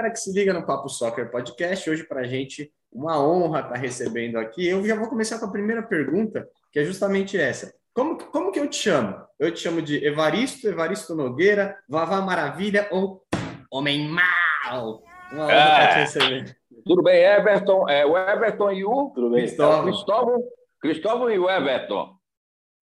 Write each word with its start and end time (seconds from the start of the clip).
galera 0.00 0.10
que 0.10 0.18
se 0.18 0.32
liga 0.32 0.54
no 0.54 0.64
Papo 0.64 0.88
Soccer 0.88 1.30
Podcast. 1.30 1.88
Hoje, 1.90 2.04
para 2.04 2.20
a 2.20 2.26
gente, 2.26 2.72
uma 2.90 3.22
honra 3.22 3.60
estar 3.60 3.74
tá 3.74 3.78
recebendo 3.78 4.38
aqui. 4.38 4.66
Eu 4.66 4.84
já 4.86 4.94
vou 4.94 5.08
começar 5.08 5.38
com 5.38 5.44
a 5.44 5.50
primeira 5.50 5.82
pergunta, 5.82 6.48
que 6.72 6.78
é 6.78 6.84
justamente 6.84 7.38
essa. 7.38 7.74
Como, 7.92 8.16
como 8.16 8.50
que 8.50 8.58
eu 8.58 8.68
te 8.68 8.76
chamo? 8.76 9.14
Eu 9.38 9.52
te 9.52 9.60
chamo 9.60 9.82
de 9.82 10.02
Evaristo, 10.02 10.66
Evaristo 10.66 11.14
Nogueira, 11.14 11.76
Vavá 11.86 12.22
Maravilha 12.22 12.88
ou 12.90 13.22
Homem 13.70 14.08
Mal? 14.08 15.02
Uma 15.30 15.44
honra 15.44 15.52
é. 15.52 15.88
te 15.88 15.98
receber. 15.98 16.56
Tudo 16.86 17.02
bem, 17.02 17.22
Everton? 17.22 17.86
É, 17.88 18.06
o 18.06 18.16
Everton 18.16 18.72
e 18.72 18.84
o 18.84 19.10
Tudo 19.14 19.30
bem, 19.30 19.44
Cristóvão. 19.44 19.84
Cristóvão, 19.84 20.42
Cristóvão 20.80 21.30
e 21.30 21.38
o 21.38 21.50
Everton. 21.50 22.14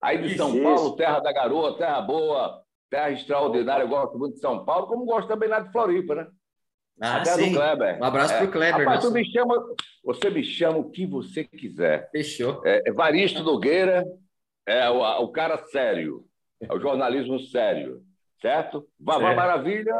Aí 0.01 0.21
de 0.21 0.37
São 0.37 0.55
isso, 0.55 0.63
Paulo, 0.63 0.95
terra 0.95 1.19
da 1.19 1.33
garoa, 1.33 1.77
terra 1.77 1.99
boa, 1.99 2.63
terra 2.89 3.11
extraordinária. 3.11 3.83
Eu 3.83 3.89
gosto 3.89 4.17
muito 4.17 4.35
de 4.35 4.39
São 4.39 4.63
Paulo, 4.63 4.87
como 4.87 5.05
gosto 5.05 5.27
também 5.27 5.49
lá 5.49 5.59
de 5.59 5.71
Floripa, 5.73 6.15
né? 6.15 6.27
Ah, 7.01 7.17
Até 7.17 7.31
sim. 7.31 7.51
do 7.51 7.57
Kleber. 7.57 7.99
Um 7.99 8.03
abraço 8.03 8.33
é. 8.33 8.37
para 8.37 8.47
o 8.47 8.51
Kleber. 8.51 8.85
Rapaz, 8.85 9.01
tu 9.01 9.11
me 9.11 9.25
chama, 9.31 9.55
você 10.03 10.29
me 10.29 10.43
chama 10.43 10.77
o 10.77 10.91
que 10.91 11.05
você 11.05 11.43
quiser. 11.43 12.09
Fechou. 12.11 12.61
É, 12.65 12.81
Evaristo 12.85 13.43
Nogueira 13.43 14.03
é 14.65 14.89
o, 14.89 15.01
o 15.23 15.31
cara 15.31 15.57
sério, 15.69 16.25
é 16.61 16.73
o 16.73 16.79
jornalismo 16.79 17.39
sério, 17.39 18.01
certo? 18.41 18.87
Vavá 18.99 19.33
Maravilha, 19.33 19.95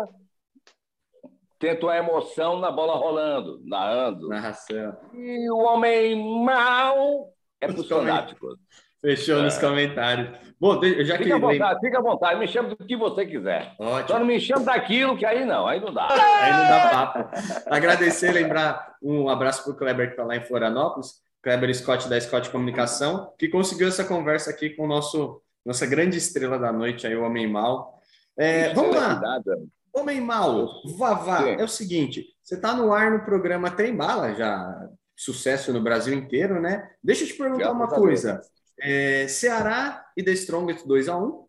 tento 1.57 1.87
a 1.87 1.97
emoção 1.97 2.59
na 2.59 2.69
bola 2.71 2.95
rolando, 2.95 3.61
narrando. 3.63 4.27
Narração. 4.27 4.97
E 5.13 5.49
o 5.49 5.57
homem 5.57 6.43
mal 6.43 7.33
é 7.61 7.67
para 7.67 7.79
os 7.79 7.87
fanáticos. 7.87 8.57
Fechou 9.01 9.39
é. 9.39 9.41
nos 9.43 9.57
comentários. 9.57 10.37
Bom, 10.59 10.81
já 11.03 11.17
fica 11.17 11.35
à 11.35 11.39
vontade, 11.39 11.79
fica 11.79 11.99
à 11.99 12.01
vontade, 12.01 12.39
me 12.39 12.47
chama 12.47 12.69
do 12.69 12.85
que 12.85 12.97
você 12.97 13.25
quiser. 13.25 13.73
Ótimo. 13.79 14.07
Só 14.09 14.19
não 14.19 14.25
me 14.25 14.39
chama 14.41 14.65
daquilo, 14.65 15.17
que 15.17 15.25
aí 15.25 15.45
não, 15.45 15.65
aí 15.65 15.79
não 15.79 15.93
dá. 15.93 16.07
Aí 16.11 16.51
não 16.51 16.67
dá 16.67 16.89
papo. 16.89 17.29
Agradecer, 17.69 18.31
lembrar 18.33 18.95
um 19.01 19.29
abraço 19.29 19.63
para 19.63 19.71
o 19.71 19.75
Kleber 19.75 20.07
que 20.07 20.13
está 20.13 20.25
lá 20.25 20.35
em 20.35 20.43
Florianópolis, 20.43 21.21
Kleber 21.41 21.73
Scott 21.73 22.09
da 22.09 22.19
Scott 22.19 22.49
Comunicação, 22.49 23.33
que 23.37 23.47
conseguiu 23.47 23.87
essa 23.87 24.03
conversa 24.03 24.49
aqui 24.49 24.71
com 24.71 24.83
o 24.83 24.87
nosso 24.87 25.41
nossa 25.65 25.85
grande 25.85 26.17
estrela 26.17 26.57
da 26.57 26.71
noite, 26.71 27.05
aí 27.05 27.15
o 27.15 27.23
Homem 27.23 27.47
Mal. 27.47 28.01
É, 28.37 28.73
vamos 28.73 28.95
lá. 28.95 29.21
Homem 29.93 30.21
Mal, 30.21 30.67
Vavá, 30.97 31.43
Sim. 31.43 31.51
é 31.51 31.63
o 31.63 31.67
seguinte, 31.67 32.25
você 32.41 32.55
está 32.55 32.73
no 32.73 32.93
ar 32.93 33.11
no 33.11 33.25
programa 33.25 33.71
Tem 33.71 33.95
Bala, 33.95 34.33
já 34.33 34.89
sucesso 35.15 35.73
no 35.73 35.81
Brasil 35.81 36.13
inteiro, 36.13 36.61
né? 36.61 36.89
Deixa 37.03 37.23
eu 37.23 37.27
te 37.27 37.33
perguntar 37.33 37.65
já, 37.65 37.71
uma 37.71 37.87
coisa. 37.87 38.41
É, 38.81 39.27
Ceará 39.27 40.05
e 40.15 40.23
The 40.23 40.31
Strongest 40.31 40.85
2 40.85 41.09
a 41.09 41.17
1 41.17 41.45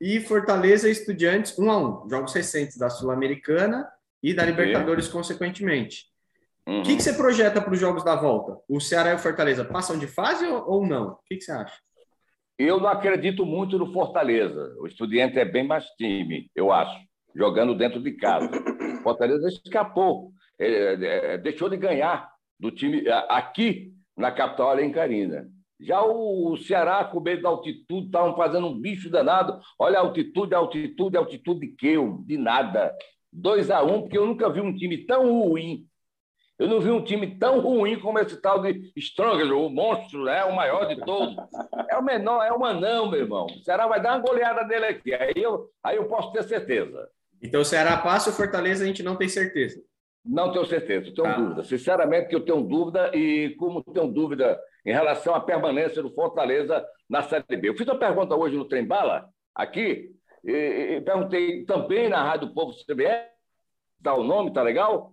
e 0.00 0.20
Fortaleza 0.20 0.88
e 0.88 0.92
Estudiantes 0.92 1.58
1 1.58 1.70
a 1.70 2.04
1 2.04 2.08
Jogos 2.10 2.34
recentes 2.34 2.76
da 2.76 2.90
Sul-Americana 2.90 3.88
e 4.22 4.34
da 4.34 4.44
Libertadores, 4.44 5.08
consequentemente. 5.08 6.06
O 6.66 6.70
uhum. 6.70 6.82
que, 6.82 6.96
que 6.96 7.02
você 7.02 7.12
projeta 7.12 7.60
para 7.60 7.72
os 7.72 7.78
jogos 7.78 8.02
da 8.02 8.16
volta? 8.16 8.58
O 8.68 8.80
Ceará 8.80 9.10
e 9.10 9.14
o 9.14 9.18
Fortaleza 9.18 9.64
passam 9.64 9.98
de 9.98 10.06
fase 10.06 10.46
ou, 10.46 10.86
não? 10.86 11.12
O 11.12 11.18
que, 11.26 11.36
que 11.36 11.44
você 11.44 11.52
acha? 11.52 11.78
Eu 12.58 12.80
não 12.80 12.88
acredito 12.88 13.44
muito 13.44 13.78
no 13.78 13.92
Fortaleza. 13.92 14.74
O 14.78 14.86
Estudiante 14.86 15.38
é 15.38 15.44
bem 15.44 15.66
mais 15.66 15.84
time, 15.90 16.50
eu 16.54 16.72
acho, 16.72 16.98
jogando 17.34 17.74
dentro 17.74 18.02
de 18.02 18.12
casa. 18.12 18.50
O 18.98 19.02
Fortaleza 19.04 19.48
escapou, 19.48 20.32
é, 20.58 21.34
é, 21.34 21.38
deixou 21.38 21.68
de 21.68 21.76
ganhar 21.76 22.30
do 22.58 22.70
time 22.70 23.04
aqui 23.28 23.92
na 24.16 24.32
capital 24.32 24.70
alencarina. 24.70 25.46
Já 25.80 26.02
o 26.02 26.56
Ceará, 26.56 27.04
com 27.04 27.20
medo 27.20 27.42
da 27.42 27.48
altitude, 27.48 28.06
estavam 28.06 28.36
fazendo 28.36 28.68
um 28.68 28.80
bicho 28.80 29.10
danado. 29.10 29.58
Olha 29.78 29.98
altitude, 29.98 30.54
altitude, 30.54 31.16
altitude 31.16 31.60
de 31.60 31.68
quê? 31.68 31.96
De 32.24 32.38
nada. 32.38 32.94
2 33.32 33.70
a 33.70 33.82
1 33.82 33.94
um, 33.94 34.00
porque 34.02 34.16
eu 34.16 34.26
nunca 34.26 34.48
vi 34.48 34.60
um 34.60 34.74
time 34.74 34.98
tão 34.98 35.40
ruim. 35.40 35.86
Eu 36.56 36.68
não 36.68 36.80
vi 36.80 36.90
um 36.90 37.02
time 37.02 37.36
tão 37.36 37.58
ruim 37.58 37.98
como 37.98 38.18
esse 38.20 38.40
tal 38.40 38.62
de 38.62 38.92
Stronger, 38.96 39.52
o 39.52 39.68
monstro, 39.68 40.24
né? 40.24 40.44
o 40.44 40.54
maior 40.54 40.86
de 40.86 40.96
todos. 41.04 41.34
É 41.90 41.96
o 41.96 42.02
menor, 42.02 42.44
é 42.44 42.52
o 42.52 42.64
anão, 42.64 43.10
meu 43.10 43.20
irmão. 43.20 43.46
O 43.46 43.64
Ceará 43.64 43.88
vai 43.88 44.00
dar 44.00 44.16
uma 44.16 44.24
goleada 44.24 44.64
nele 44.64 44.86
aqui. 44.86 45.12
Aí 45.12 45.32
eu, 45.34 45.68
aí 45.82 45.96
eu 45.96 46.06
posso 46.06 46.30
ter 46.32 46.44
certeza. 46.44 47.08
Então 47.42 47.60
o 47.60 47.64
Ceará 47.64 47.96
passa 47.96 48.30
o 48.30 48.32
Fortaleza, 48.32 48.84
a 48.84 48.86
gente 48.86 49.02
não 49.02 49.16
tem 49.16 49.28
certeza. 49.28 49.82
Não 50.24 50.50
tenho 50.50 50.64
certeza, 50.64 51.12
tenho 51.14 51.26
ah. 51.26 51.34
dúvida. 51.34 51.64
Sinceramente, 51.64 52.28
que 52.28 52.34
eu 52.34 52.44
tenho 52.44 52.62
dúvida 52.62 53.14
e 53.14 53.54
como 53.56 53.84
tenho 53.84 54.08
dúvida 54.08 54.58
em 54.84 54.92
relação 54.92 55.34
à 55.34 55.40
permanência 55.40 56.02
do 56.02 56.14
Fortaleza 56.14 56.84
na 57.08 57.22
Série 57.22 57.56
B. 57.56 57.68
Eu 57.68 57.76
fiz 57.76 57.86
uma 57.86 57.98
pergunta 57.98 58.34
hoje 58.34 58.56
no 58.56 58.66
Trem 58.66 58.86
Bala, 58.86 59.28
aqui, 59.54 60.10
e, 60.42 60.96
e 60.96 61.00
perguntei 61.02 61.64
também 61.64 62.08
na 62.08 62.22
Rádio 62.22 62.52
Povo 62.54 62.72
CBS, 62.72 63.28
dá 64.00 64.14
o 64.14 64.22
nome, 64.22 64.52
tá 64.52 64.62
legal? 64.62 65.12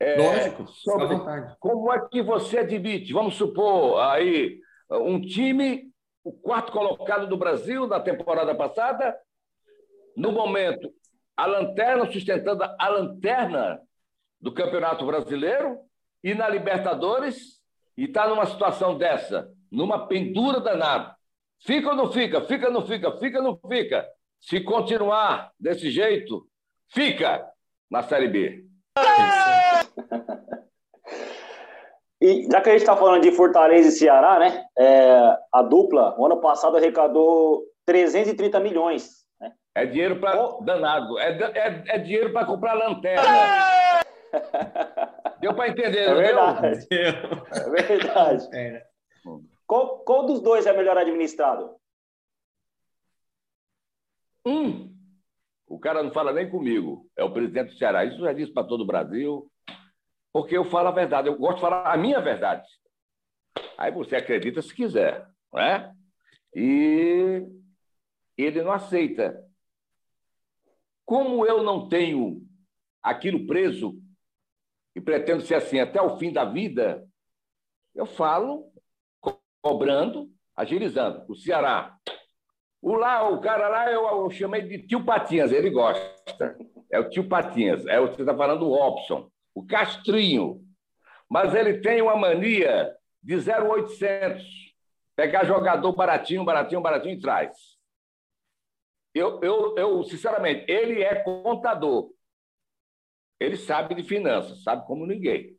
É, 0.00 0.16
Lógico, 0.16 0.66
sobre 0.68 1.16
como 1.58 1.92
é 1.92 2.08
que 2.08 2.22
você 2.22 2.58
admite, 2.58 3.12
vamos 3.12 3.34
supor, 3.34 4.00
aí, 4.00 4.60
um 4.90 5.20
time, 5.20 5.90
o 6.22 6.32
quarto 6.32 6.70
colocado 6.70 7.26
do 7.26 7.36
Brasil 7.36 7.86
na 7.86 7.98
temporada 7.98 8.54
passada, 8.54 9.16
no 10.16 10.32
momento, 10.32 10.92
a 11.36 11.46
lanterna, 11.46 12.10
sustentando 12.10 12.62
a 12.62 12.88
lanterna 12.88 13.80
do 14.40 14.52
Campeonato 14.52 15.04
Brasileiro 15.04 15.78
e 16.22 16.34
na 16.34 16.48
Libertadores, 16.48 17.60
e 17.96 18.04
está 18.04 18.28
numa 18.28 18.46
situação 18.46 18.96
dessa, 18.96 19.50
numa 19.70 20.06
pendura 20.06 20.60
danada, 20.60 21.16
fica 21.60 21.90
ou 21.90 21.96
não 21.96 22.12
fica? 22.12 22.40
Fica 22.42 22.66
ou 22.66 22.72
não 22.72 22.86
fica? 22.86 23.16
Fica 23.18 23.38
ou 23.38 23.44
não 23.44 23.56
fica? 23.68 24.06
Se 24.40 24.60
continuar 24.60 25.50
desse 25.58 25.90
jeito, 25.90 26.46
fica 26.88 27.44
na 27.90 28.02
Série 28.02 28.28
B. 28.28 28.64
E 32.20 32.48
já 32.50 32.60
que 32.60 32.68
a 32.68 32.72
gente 32.72 32.82
está 32.82 32.96
falando 32.96 33.22
de 33.22 33.30
Fortaleza 33.30 33.88
e 33.88 33.92
Ceará, 33.92 34.40
né? 34.40 34.64
É, 34.76 35.36
a 35.52 35.62
dupla, 35.62 36.16
o 36.18 36.26
ano 36.26 36.40
passado 36.40 36.76
arrecadou 36.76 37.62
330 37.86 38.58
milhões. 38.58 39.24
Né? 39.40 39.52
É 39.74 39.86
dinheiro 39.86 40.18
para 40.18 40.44
oh. 40.44 40.60
danado, 40.62 41.16
é, 41.18 41.30
é, 41.30 41.82
é 41.86 41.98
dinheiro 41.98 42.32
para 42.32 42.44
comprar 42.44 42.74
lanterna. 42.74 43.22
Deu 45.40 45.54
para 45.54 45.68
entender, 45.68 46.08
é 46.08 46.14
verdade. 46.14 46.86
Deu? 46.90 47.02
É 47.52 47.70
verdade. 47.70 48.48
É. 48.56 48.86
Qual, 49.66 49.98
qual 50.00 50.26
dos 50.26 50.40
dois 50.40 50.66
é 50.66 50.72
melhor 50.72 50.96
administrado? 50.96 51.76
Um. 54.44 54.96
O 55.66 55.78
cara 55.78 56.02
não 56.02 56.10
fala 56.10 56.32
nem 56.32 56.48
comigo. 56.48 57.08
É 57.16 57.22
o 57.22 57.32
presidente 57.32 57.72
do 57.72 57.78
Ceará. 57.78 58.04
Isso 58.04 58.20
já 58.20 58.32
disse 58.32 58.52
para 58.52 58.66
todo 58.66 58.80
o 58.82 58.86
Brasil. 58.86 59.50
Porque 60.32 60.56
eu 60.56 60.64
falo 60.64 60.88
a 60.88 60.92
verdade. 60.92 61.28
Eu 61.28 61.36
gosto 61.36 61.56
de 61.56 61.60
falar 61.60 61.92
a 61.92 61.96
minha 61.96 62.20
verdade. 62.20 62.66
Aí 63.76 63.92
você 63.92 64.16
acredita 64.16 64.62
se 64.62 64.74
quiser. 64.74 65.26
Não 65.52 65.60
é? 65.60 65.92
E 66.54 67.46
ele 68.36 68.62
não 68.62 68.72
aceita. 68.72 69.44
Como 71.04 71.44
eu 71.44 71.62
não 71.62 71.88
tenho 71.88 72.42
aquilo 73.02 73.46
preso 73.46 74.00
e 74.98 75.00
pretendo 75.00 75.42
ser 75.42 75.54
assim 75.54 75.78
até 75.78 76.02
o 76.02 76.18
fim 76.18 76.32
da 76.32 76.44
vida, 76.44 77.06
eu 77.94 78.04
falo 78.04 78.64
cobrando, 79.62 80.28
agilizando. 80.56 81.24
O 81.28 81.36
Ceará. 81.36 81.96
O 82.82 82.96
lá, 82.96 83.28
o 83.28 83.40
cara 83.40 83.68
lá, 83.68 83.92
eu, 83.92 84.04
eu 84.04 84.30
chamei 84.30 84.62
de 84.62 84.84
tio 84.88 85.04
Patinhas, 85.04 85.52
ele 85.52 85.70
gosta. 85.70 86.58
É 86.90 86.98
o 86.98 87.08
tio 87.08 87.28
Patinhas. 87.28 87.86
É 87.86 88.00
o 88.00 88.08
que 88.08 88.16
você 88.16 88.22
está 88.22 88.36
falando, 88.36 88.66
o 88.66 88.74
Robson. 88.74 89.30
O 89.54 89.64
Castrinho. 89.64 90.64
Mas 91.30 91.54
ele 91.54 91.78
tem 91.80 92.02
uma 92.02 92.16
mania 92.16 92.92
de 93.22 93.36
0,800. 93.36 94.42
Pegar 95.14 95.44
jogador 95.44 95.92
baratinho, 95.92 96.44
baratinho, 96.44 96.80
baratinho 96.80 97.14
e 97.14 97.20
traz. 97.20 97.56
Eu, 99.14 99.40
eu, 99.44 99.76
eu, 99.76 100.02
sinceramente, 100.02 100.64
ele 100.68 101.04
é 101.04 101.14
contador. 101.22 102.10
Ele 103.40 103.56
sabe 103.56 103.94
de 103.94 104.02
finanças, 104.02 104.62
sabe 104.62 104.86
como 104.86 105.06
ninguém. 105.06 105.56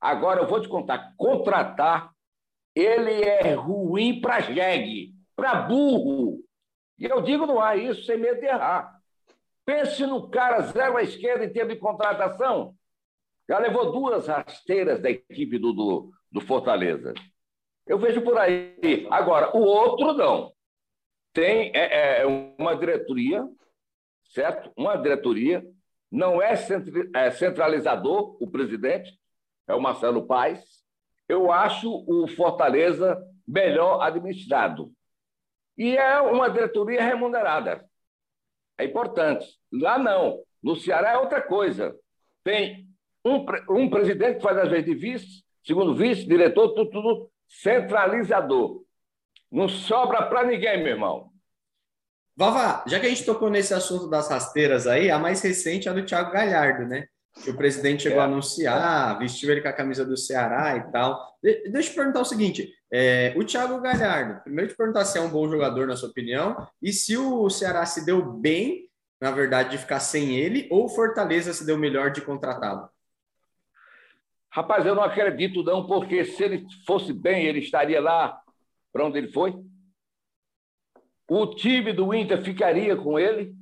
Agora 0.00 0.40
eu 0.40 0.48
vou 0.48 0.60
te 0.60 0.68
contar, 0.68 1.14
contratar, 1.16 2.12
ele 2.74 3.22
é 3.22 3.54
ruim 3.54 4.20
para 4.20 4.40
jegue, 4.40 5.14
para 5.36 5.62
burro. 5.62 6.42
E 6.98 7.04
eu 7.04 7.20
digo 7.20 7.46
no 7.46 7.60
ar 7.60 7.78
isso 7.78 8.04
sem 8.04 8.16
medo 8.16 8.40
de 8.40 8.46
errar. 8.46 9.00
Pense 9.64 10.04
no 10.06 10.28
cara 10.28 10.60
zero 10.62 10.96
à 10.96 11.02
esquerda 11.02 11.44
em 11.44 11.52
termos 11.52 11.74
de 11.74 11.80
contratação. 11.80 12.74
Já 13.48 13.58
levou 13.58 13.92
duas 13.92 14.26
rasteiras 14.26 15.00
da 15.00 15.10
equipe 15.10 15.58
do, 15.58 15.72
do, 15.72 16.12
do 16.30 16.40
Fortaleza. 16.40 17.12
Eu 17.86 17.98
vejo 17.98 18.22
por 18.22 18.38
aí. 18.38 19.06
Agora, 19.10 19.56
o 19.56 19.60
outro 19.60 20.12
não. 20.14 20.52
Tem 21.32 21.72
é, 21.74 22.22
é 22.22 22.26
uma 22.26 22.74
diretoria, 22.76 23.46
certo? 24.24 24.72
Uma 24.76 24.96
diretoria 24.96 25.64
não 26.12 26.42
é, 26.42 26.52
é 27.14 27.30
centralizador 27.30 28.36
o 28.38 28.46
presidente, 28.50 29.18
é 29.66 29.74
o 29.74 29.80
Marcelo 29.80 30.26
Paes. 30.26 30.84
Eu 31.26 31.50
acho 31.50 31.88
o 32.06 32.28
Fortaleza 32.28 33.18
melhor 33.48 34.02
administrado. 34.02 34.92
E 35.78 35.96
é 35.96 36.20
uma 36.20 36.50
diretoria 36.50 37.02
remunerada. 37.02 37.88
É 38.76 38.84
importante. 38.84 39.46
Lá 39.72 39.98
não. 39.98 40.42
No 40.62 40.76
Ceará 40.76 41.12
é 41.12 41.16
outra 41.16 41.40
coisa. 41.40 41.98
tem 42.44 42.86
um, 43.24 43.46
um 43.70 43.88
presidente 43.88 44.36
que 44.36 44.42
faz 44.42 44.58
as 44.58 44.68
vezes 44.68 44.84
de 44.84 44.94
vice, 44.94 45.44
segundo 45.64 45.94
vice, 45.94 46.26
diretor, 46.26 46.74
tudo, 46.74 46.90
tudo 46.90 47.30
centralizador. 47.48 48.84
Não 49.50 49.66
sobra 49.66 50.26
para 50.26 50.44
ninguém, 50.44 50.78
meu 50.78 50.88
irmão. 50.88 51.31
Vava, 52.36 52.82
já 52.86 52.98
que 52.98 53.06
a 53.06 53.08
gente 53.08 53.24
tocou 53.24 53.50
nesse 53.50 53.74
assunto 53.74 54.08
das 54.08 54.28
rasteiras 54.30 54.86
aí, 54.86 55.10
a 55.10 55.18
mais 55.18 55.42
recente 55.42 55.86
é 55.86 55.90
a 55.90 55.94
do 55.94 56.04
Thiago 56.04 56.32
Galhardo, 56.32 56.86
né? 56.86 57.06
Que 57.42 57.50
o 57.50 57.56
presidente 57.56 58.04
chegou 58.04 58.18
é. 58.18 58.22
a 58.22 58.24
anunciar, 58.24 59.18
vestiu 59.18 59.50
ele 59.50 59.60
com 59.60 59.68
a 59.68 59.72
camisa 59.72 60.04
do 60.04 60.16
Ceará 60.16 60.76
e 60.76 60.92
tal. 60.92 61.36
De 61.42 61.68
deixa 61.70 61.90
eu 61.90 61.94
perguntar 61.94 62.20
o 62.20 62.24
seguinte: 62.24 62.72
é, 62.90 63.34
o 63.36 63.44
Thiago 63.44 63.80
Galhardo, 63.80 64.42
primeiro 64.42 64.70
te 64.70 64.76
perguntar 64.76 65.04
se 65.04 65.18
é 65.18 65.20
um 65.20 65.30
bom 65.30 65.48
jogador, 65.48 65.86
na 65.86 65.96
sua 65.96 66.08
opinião, 66.08 66.66
e 66.80 66.92
se 66.92 67.16
o 67.16 67.48
Ceará 67.50 67.84
se 67.86 68.04
deu 68.04 68.22
bem, 68.22 68.88
na 69.20 69.30
verdade, 69.30 69.70
de 69.70 69.78
ficar 69.78 70.00
sem 70.00 70.36
ele, 70.36 70.68
ou 70.70 70.86
o 70.86 70.88
Fortaleza 70.88 71.52
se 71.52 71.64
deu 71.64 71.78
melhor 71.78 72.10
de 72.10 72.20
contratá-lo? 72.20 72.88
Rapaz, 74.50 74.84
eu 74.84 74.94
não 74.94 75.02
acredito, 75.02 75.62
não, 75.62 75.86
porque 75.86 76.24
se 76.26 76.42
ele 76.42 76.66
fosse 76.86 77.12
bem, 77.12 77.46
ele 77.46 77.60
estaria 77.60 78.00
lá 78.00 78.38
para 78.92 79.06
onde 79.06 79.16
ele 79.16 79.32
foi. 79.32 79.54
O 81.28 81.46
time 81.54 81.92
do 81.92 82.12
Inter 82.12 82.42
ficaria 82.42 82.96
com 82.96 83.18
ele. 83.18 83.54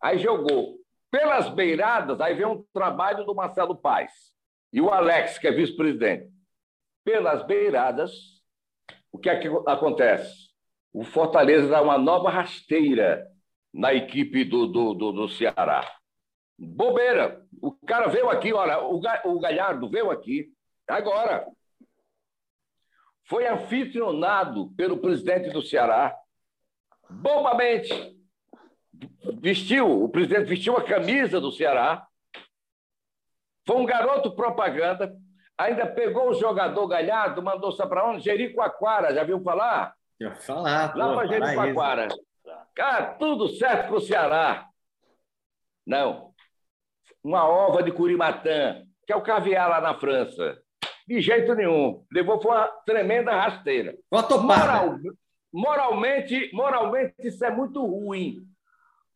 Aí 0.00 0.18
jogou 0.18 0.78
pelas 1.10 1.48
beiradas, 1.48 2.20
aí 2.20 2.34
vem 2.34 2.46
um 2.46 2.64
trabalho 2.72 3.24
do 3.24 3.34
Marcelo 3.34 3.76
Paes 3.76 4.12
e 4.72 4.80
o 4.80 4.90
Alex, 4.90 5.38
que 5.38 5.46
é 5.46 5.52
vice-presidente. 5.52 6.28
Pelas 7.04 7.46
beiradas, 7.46 8.12
o 9.12 9.18
que 9.18 9.30
é 9.30 9.38
que 9.38 9.48
acontece? 9.66 10.50
O 10.92 11.04
Fortaleza 11.04 11.68
dá 11.68 11.80
uma 11.80 11.96
nova 11.96 12.30
rasteira 12.30 13.24
na 13.72 13.94
equipe 13.94 14.44
do, 14.44 14.66
do, 14.66 14.94
do, 14.94 15.12
do 15.12 15.28
Ceará. 15.28 15.88
Bobeira. 16.58 17.40
O 17.62 17.72
cara 17.86 18.08
veio 18.08 18.28
aqui, 18.28 18.52
olha, 18.52 18.80
o 18.80 19.38
Galhardo 19.38 19.88
veio 19.88 20.10
aqui 20.10 20.52
agora 20.88 21.46
foi 23.24 23.46
anfitrionado 23.46 24.70
pelo 24.76 24.98
presidente 24.98 25.50
do 25.50 25.62
Ceará, 25.62 26.14
bobamente. 27.08 28.14
Vestiu, 29.40 30.04
o 30.04 30.08
presidente 30.08 30.46
vestiu 30.46 30.76
a 30.76 30.84
camisa 30.84 31.40
do 31.40 31.50
Ceará, 31.50 32.06
foi 33.66 33.76
um 33.76 33.86
garoto 33.86 34.34
propaganda, 34.34 35.16
ainda 35.56 35.86
pegou 35.86 36.28
o 36.30 36.34
jogador 36.34 36.86
Galhardo, 36.86 37.42
mandou 37.42 37.72
só 37.72 37.86
para 37.86 38.08
onde? 38.08 38.24
Jericoacoara, 38.24 39.14
já 39.14 39.24
viu 39.24 39.40
falar? 39.42 39.94
Já 40.20 40.34
falar. 40.34 40.96
Lá 40.96 41.14
para 41.14 41.26
Jericoacoara. 41.26 42.08
Cara, 42.74 43.14
tudo 43.14 43.48
certo 43.48 43.88
com 43.88 43.96
o 43.96 44.00
Ceará. 44.00 44.68
Não. 45.86 46.32
Uma 47.22 47.48
ova 47.48 47.82
de 47.82 47.90
Curimatã, 47.90 48.82
que 49.06 49.12
é 49.12 49.16
o 49.16 49.22
caviar 49.22 49.68
lá 49.68 49.80
na 49.80 49.94
França. 49.94 50.62
De 51.06 51.20
jeito 51.20 51.54
nenhum. 51.54 52.04
Levou 52.10 52.40
foi 52.40 52.52
uma 52.52 52.66
tremenda 52.86 53.32
rasteira. 53.32 53.96
Moral, 54.10 54.98
moralmente, 55.52 56.50
moralmente, 56.52 57.14
isso 57.20 57.44
é 57.44 57.50
muito 57.50 57.84
ruim. 57.84 58.42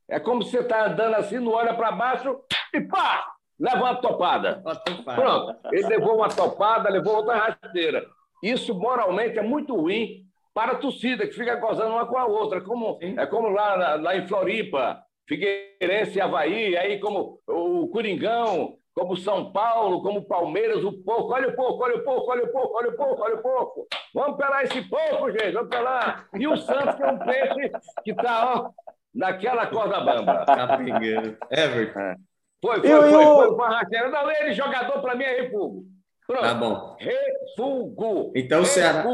É 0.09 0.19
como 0.19 0.43
você 0.43 0.61
está 0.61 0.87
andando 0.87 1.15
assim, 1.15 1.39
não 1.39 1.53
olha 1.53 1.75
para 1.75 1.93
baixo 1.93 2.41
e 2.73 2.81
pá! 2.81 3.35
Leva 3.59 3.79
uma 3.79 3.95
topada. 3.97 4.61
uma 4.65 4.77
topada. 4.77 5.21
Pronto. 5.21 5.57
Ele 5.73 5.89
levou 5.89 6.17
uma 6.17 6.29
topada, 6.29 6.89
levou 6.89 7.17
outra 7.17 7.35
rasteira. 7.37 8.07
Isso 8.43 8.73
moralmente 8.73 9.39
é 9.39 9.43
muito 9.43 9.75
ruim 9.75 10.25
para 10.55 10.73
a 10.73 10.77
torcida, 10.77 11.27
que 11.27 11.35
fica 11.35 11.57
gozando 11.57 11.91
uma 11.93 12.07
com 12.07 12.17
a 12.17 12.27
outra. 12.27 12.61
Como, 12.61 12.99
é 13.03 13.27
como 13.27 13.49
lá, 13.49 13.97
lá 13.97 14.17
em 14.17 14.29
Floripa, 14.29 15.03
Figueirense 15.27 16.19
e 16.19 16.21
Havaí, 16.21 16.77
aí 16.77 17.01
como 17.01 17.41
o 17.49 17.89
Coringão, 17.89 18.78
como 18.99 19.17
São 19.17 19.53
Paulo, 19.53 20.03
como 20.03 20.27
Palmeiras, 20.27 20.83
o 20.83 20.93
pouco. 20.93 21.33
Olha 21.33 21.49
o 21.49 21.55
pouco, 21.55 21.85
olha 21.85 21.97
o 21.97 22.03
pouco, 22.03 22.31
olha 22.33 22.45
o 22.45 22.53
pouco, 22.53 22.77
olha 22.77 22.89
o 22.89 22.97
pouco, 22.97 23.23
olha 23.23 23.35
o 23.37 23.43
pouco. 23.43 23.87
Vamos 24.13 24.37
pelar 24.37 24.65
esse 24.65 24.83
pouco, 24.83 25.31
gente, 25.31 25.53
vamos 25.53 25.69
pelar. 25.69 26.29
E 26.35 26.49
o 26.49 26.57
Santos, 26.57 26.97
que 26.97 27.03
é 27.05 27.07
um 27.07 27.19
peixe 27.19 27.73
que 28.03 28.11
está, 28.11 28.57
ó, 28.57 28.71
naquela 29.15 29.69
corda 29.69 30.01
bamba. 30.01 30.45
Tá 30.45 30.77
pingando. 30.77 31.37
Everton. 31.49 32.01
É. 32.01 32.17
Foi, 32.61 32.81
foi, 32.81 32.91
foi, 32.91 33.11
foi, 33.11 33.57
foi, 33.57 33.69
rasteira. 33.69 34.09
Não, 34.09 34.31
ele, 34.33 34.53
jogador, 34.53 35.01
para 35.01 35.15
mim, 35.15 35.25
é 35.25 35.43
refugo. 35.43 35.85
Pronto. 36.27 36.43
Tá 36.43 36.55
bom. 36.55 36.97
Refugo. 36.99 38.33
Então 38.35 38.63
o 38.63 38.67
Ceará, 38.67 39.05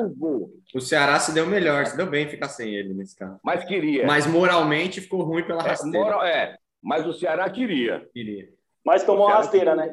o 0.75 0.81
Ceará 0.81 1.20
se 1.20 1.32
deu 1.34 1.46
melhor, 1.46 1.84
se 1.84 1.96
deu 1.96 2.06
bem 2.06 2.26
ficar 2.26 2.48
sem 2.48 2.75
ele 2.75 2.94
nesse 2.94 3.14
caso. 3.16 3.38
Mas 3.44 3.64
queria. 3.64 4.06
Mas 4.06 4.26
moralmente 4.26 5.02
ficou 5.02 5.22
ruim 5.22 5.44
pela 5.44 5.62
rasteira. 5.62 5.98
É, 5.98 6.00
moral, 6.00 6.25
é 6.25 6.56
mas 6.82 7.06
o 7.06 7.12
Ceará 7.12 7.48
queria. 7.48 8.06
Queria. 8.12 8.48
Mas 8.84 9.02
tomou 9.04 9.26
uma 9.26 9.36
rasteira, 9.36 9.75
né? 9.75 9.90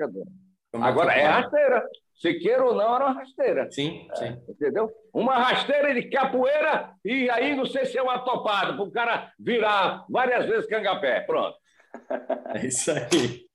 Agora 0.74 1.14
é 1.14 1.26
rasteira. 1.26 1.88
Se 2.16 2.36
queira 2.36 2.64
ou 2.64 2.76
não, 2.76 2.96
era 2.96 3.06
uma 3.06 3.14
rasteira. 3.14 3.72
Sim, 3.72 4.08
sim. 4.14 4.26
É, 4.26 4.52
entendeu? 4.52 4.92
Uma 5.12 5.40
rasteira 5.40 5.92
de 5.94 6.08
capoeira 6.08 6.94
e 7.04 7.28
aí 7.32 7.56
não 7.56 7.66
sei 7.66 7.86
se 7.86 7.98
é 7.98 8.02
uma 8.02 8.20
topada, 8.20 8.74
para 8.74 8.84
o 8.84 8.92
cara 8.92 9.34
virar 9.40 10.06
várias 10.08 10.46
vezes 10.46 10.70
cangapé. 10.70 11.22
Pronto. 11.22 11.58
É 12.54 12.68
isso 12.68 12.92
aí. 12.92 13.48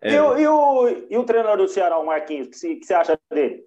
É. 0.00 0.12
E, 0.12 0.20
o, 0.20 0.38
e, 0.38 0.46
o, 0.46 0.88
e 1.10 1.16
o 1.16 1.24
treinador 1.24 1.56
do 1.56 1.68
Ceará, 1.68 1.98
o 1.98 2.06
Marquinhos, 2.06 2.46
o 2.46 2.50
que, 2.50 2.76
que 2.76 2.84
você 2.84 2.94
acha 2.94 3.18
dele? 3.30 3.64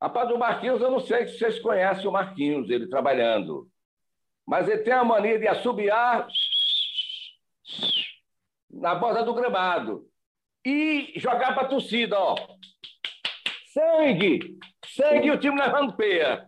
Rapaz, 0.00 0.30
o 0.30 0.38
Marquinhos, 0.38 0.80
eu 0.80 0.90
não 0.90 1.00
sei 1.00 1.26
se 1.26 1.38
vocês 1.38 1.58
conhecem 1.58 2.06
o 2.06 2.12
Marquinhos, 2.12 2.70
ele 2.70 2.88
trabalhando. 2.88 3.68
Mas 4.46 4.68
ele 4.68 4.82
tem 4.82 4.92
a 4.92 5.04
mania 5.04 5.38
de 5.38 5.46
assobiar 5.46 6.26
na 8.70 8.94
borda 8.94 9.22
do 9.22 9.34
gramado 9.34 10.06
e 10.64 11.12
jogar 11.16 11.54
para 11.54 11.62
a 11.62 11.68
torcida, 11.68 12.18
ó. 12.18 12.36
Sangue! 13.72 14.58
Sangue 14.86 15.30
o 15.30 15.38
time 15.38 15.60
levando 15.60 15.94
peia. 15.94 16.44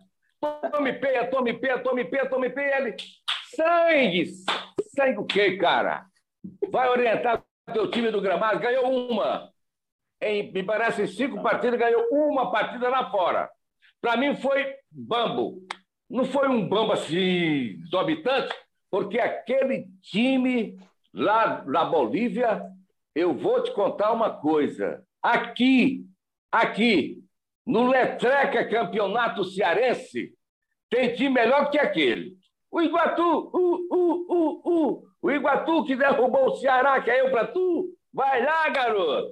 Tome 0.71 0.93
peia, 0.93 1.29
tome 1.29 1.53
peia, 1.53 1.79
tome 1.79 2.05
peia, 2.05 2.29
tome 2.29 2.49
peia. 2.49 2.77
Ele... 2.79 2.95
Sangue! 3.55 4.25
Sangue 4.95 5.17
o 5.19 5.25
quê, 5.25 5.57
cara? 5.57 6.05
Vai 6.69 6.89
orientar 6.89 7.43
o 7.69 7.73
teu 7.73 7.89
time 7.89 8.11
do 8.11 8.21
gramado, 8.21 8.59
ganhou 8.59 9.09
uma. 9.09 9.49
Em, 10.21 10.51
me 10.51 10.63
parece, 10.63 11.07
cinco 11.07 11.41
partidas, 11.41 11.79
ganhou 11.79 12.07
uma 12.11 12.51
partida 12.51 12.89
lá 12.89 13.09
fora. 13.09 13.49
Para 13.99 14.17
mim 14.17 14.35
foi 14.35 14.75
bambo. 14.89 15.61
Não 16.09 16.25
foi 16.25 16.47
um 16.47 16.67
bambo 16.67 16.91
assim, 16.91 17.79
exorbitante, 17.85 18.53
porque 18.89 19.17
aquele 19.17 19.87
time 20.01 20.77
lá 21.13 21.63
na 21.65 21.85
Bolívia, 21.85 22.63
eu 23.13 23.33
vou 23.33 23.61
te 23.61 23.71
contar 23.71 24.11
uma 24.11 24.29
coisa. 24.29 25.03
Aqui, 25.21 26.05
aqui, 26.51 27.23
no 27.65 27.87
Letreca 27.87 28.67
Campeonato 28.67 29.43
Cearense, 29.43 30.33
tem 30.89 31.13
time 31.13 31.29
melhor 31.29 31.69
que 31.69 31.77
aquele. 31.77 32.37
O 32.71 32.81
Iguatu, 32.81 33.21
uh, 33.21 33.87
uh, 33.91 34.25
uh, 34.29 34.61
uh. 34.65 35.03
o 35.21 35.31
Iguatu 35.31 35.83
que 35.83 35.95
derrubou 35.95 36.47
o 36.47 36.55
Ceará, 36.55 37.01
que 37.01 37.11
é 37.11 37.21
eu 37.21 37.31
para 37.31 37.47
tu. 37.47 37.93
Vai 38.13 38.43
lá, 38.43 38.69
garoto! 38.69 39.29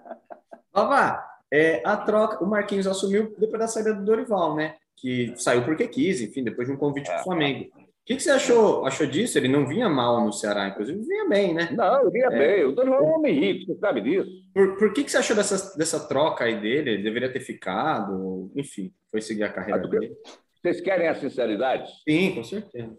Vavá, 0.72 1.24
é, 1.50 1.82
a 1.84 1.96
troca, 1.96 2.42
o 2.42 2.46
Marquinhos 2.46 2.86
assumiu 2.86 3.34
depois 3.38 3.58
da 3.58 3.66
saída 3.66 3.92
do 3.92 4.04
Dorival, 4.04 4.54
né? 4.54 4.76
Que 4.96 5.32
saiu 5.36 5.64
porque 5.64 5.86
quis, 5.88 6.20
enfim, 6.20 6.44
depois 6.44 6.68
de 6.68 6.74
um 6.74 6.76
convite 6.76 7.08
é. 7.08 7.12
para 7.12 7.20
o 7.22 7.24
Flamengo 7.24 7.70
que, 8.10 8.16
que 8.16 8.22
você 8.24 8.30
achou, 8.30 8.84
achou 8.84 9.06
disso? 9.06 9.38
Ele 9.38 9.46
não 9.46 9.64
vinha 9.68 9.88
mal 9.88 10.24
no 10.24 10.32
Ceará, 10.32 10.66
inclusive 10.66 11.00
vinha 11.00 11.28
bem, 11.28 11.54
né? 11.54 11.68
Não, 11.70 12.10
vinha 12.10 12.26
é. 12.26 12.38
bem. 12.38 12.64
O 12.64 12.72
Daniel 12.72 12.96
é 12.98 13.02
um 13.02 13.14
homem 13.14 13.32
rico, 13.38 13.66
você 13.66 13.78
sabe 13.78 14.00
disso. 14.00 14.28
Por, 14.52 14.76
por 14.76 14.92
que, 14.92 15.04
que 15.04 15.10
você 15.12 15.18
achou 15.18 15.36
dessa, 15.36 15.78
dessa 15.78 16.08
troca 16.08 16.44
aí 16.44 16.60
dele? 16.60 16.90
Ele 16.90 17.02
deveria 17.04 17.32
ter 17.32 17.38
ficado, 17.38 18.50
enfim, 18.56 18.92
foi 19.12 19.20
seguir 19.20 19.44
a 19.44 19.52
carreira 19.52 19.84
ah, 19.84 19.86
dele. 19.86 20.16
Vocês 20.60 20.80
querem 20.80 21.06
a 21.06 21.14
sinceridade? 21.14 21.88
Sim, 22.02 22.34
com 22.34 22.42
certeza. 22.42 22.98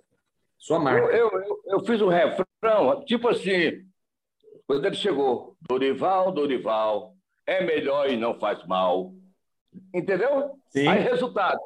Sua 0.58 0.80
marca. 0.80 1.08
Eu, 1.08 1.30
eu, 1.30 1.41
eu, 1.41 1.62
eu 1.65 1.80
fiz 1.84 2.01
um 2.01 2.08
refrão, 2.08 3.03
tipo 3.03 3.27
assim, 3.27 3.84
quando 4.65 4.86
ele 4.86 4.96
chegou, 4.96 5.58
Dorival, 5.60 6.32
Dorival, 6.32 7.15
é 7.46 7.62
melhor 7.62 8.10
e 8.10 8.15
não 8.15 8.39
faz 8.39 8.65
mal. 8.65 9.13
Entendeu? 9.94 10.51
Sim. 10.70 10.88
Aí, 10.88 11.01
resultado, 11.01 11.60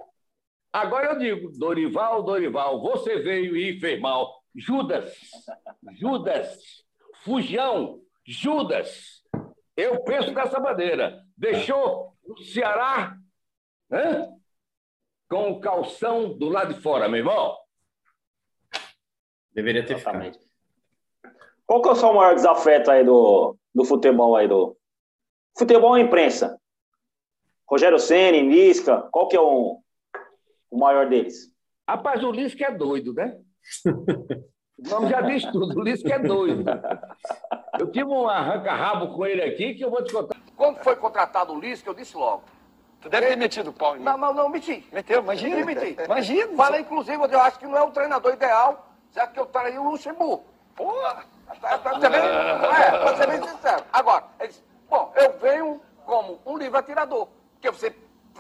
Agora 0.76 1.14
eu 1.14 1.18
digo, 1.18 1.58
Dorival, 1.58 2.22
Dorival, 2.22 2.82
você 2.82 3.18
veio 3.20 3.56
e 3.56 3.80
fez 3.80 3.98
mal. 3.98 4.44
Judas, 4.54 5.18
Judas, 5.94 6.84
Fujão, 7.24 8.02
Judas. 8.26 9.24
Eu 9.78 10.04
penso 10.04 10.34
dessa 10.34 10.60
maneira. 10.60 11.24
Deixou 11.38 12.14
o 12.26 12.38
Ceará 12.44 13.16
né, 13.90 14.30
com 15.30 15.52
o 15.52 15.62
calção 15.62 16.38
do 16.38 16.50
lado 16.50 16.74
de 16.74 16.82
fora, 16.82 17.08
meu 17.08 17.20
irmão. 17.20 17.58
Deveria 19.54 19.86
ter 19.86 19.94
Exatamente. 19.94 20.40
ficado. 20.40 21.40
Qual 21.66 21.82
que 21.82 21.88
é 21.88 21.92
o 21.94 21.96
seu 21.96 22.14
maior 22.14 22.36
desafeto 22.36 22.92
aí 22.92 23.06
do, 23.06 23.58
do 23.74 23.86
futebol 23.86 24.36
aí 24.36 24.50
do 24.50 24.76
futebol 25.58 25.98
e 25.98 26.02
imprensa? 26.02 26.60
Rogério 27.66 27.98
Ceni, 27.98 28.44
Nisca, 28.44 29.04
qual 29.10 29.30
que 29.30 29.38
é 29.38 29.40
o 29.40 29.82
o 30.70 30.80
maior 30.80 31.08
deles? 31.08 31.52
Rapaz, 31.88 32.24
o 32.24 32.32
Lisca 32.32 32.66
é 32.66 32.72
doido, 32.72 33.14
né? 33.14 33.38
O 34.78 34.90
nome 34.90 35.10
já 35.10 35.22
diz 35.22 35.42
tudo, 35.46 35.80
o 35.80 35.82
Lisca 35.82 36.16
é 36.16 36.20
doido. 36.20 36.66
Eu 37.80 37.90
tive 37.92 38.10
um 38.10 38.28
arranca-rabo 38.28 39.16
com 39.16 39.26
ele 39.26 39.42
aqui 39.42 39.74
que 39.74 39.86
eu 39.86 39.90
vou 39.90 40.04
te 40.04 40.12
contar. 40.12 40.36
Quando 40.58 40.84
foi 40.84 40.98
contratado 40.98 41.54
o 41.54 41.60
Lisca, 41.60 41.90
eu 41.90 41.94
disse 41.94 42.18
logo. 42.18 42.44
Tu 43.00 43.10
deve 43.10 43.28
ter 43.28 43.38
metido 43.38 43.70
o 43.70 43.74
pau 43.74 43.96
em 43.96 44.00
mim. 44.00 44.04
Não, 44.04 44.18
não, 44.18 44.34
não, 44.34 44.50
meti. 44.50 44.86
Meteu, 44.92 45.22
imagina. 45.22 45.64
Meti, 45.64 45.80
meti. 45.80 46.04
Imagina. 46.04 46.58
Falei, 46.58 46.82
inclusive, 46.82 47.24
eu 47.24 47.40
acho 47.40 47.58
que 47.58 47.66
não 47.66 47.78
é 47.78 47.84
o 47.84 47.92
treinador 47.92 48.34
ideal, 48.34 48.90
já 49.14 49.28
que 49.28 49.40
eu 49.40 49.46
traí 49.46 49.78
o 49.78 49.92
Luxemburgo. 49.92 50.44
Porra. 50.76 51.24
Bem, 51.62 51.72
é, 51.72 51.78
pra 51.78 53.16
ser 53.16 53.28
bem 53.28 53.48
sincero. 53.48 53.84
Agora, 53.94 54.26
eles, 54.40 54.64
bom, 54.90 55.14
eu 55.16 55.38
venho 55.40 55.82
como 56.06 56.40
um 56.46 56.58
livre 56.58 56.78
atirador, 56.78 57.28
porque 57.54 57.70
você 57.70 57.96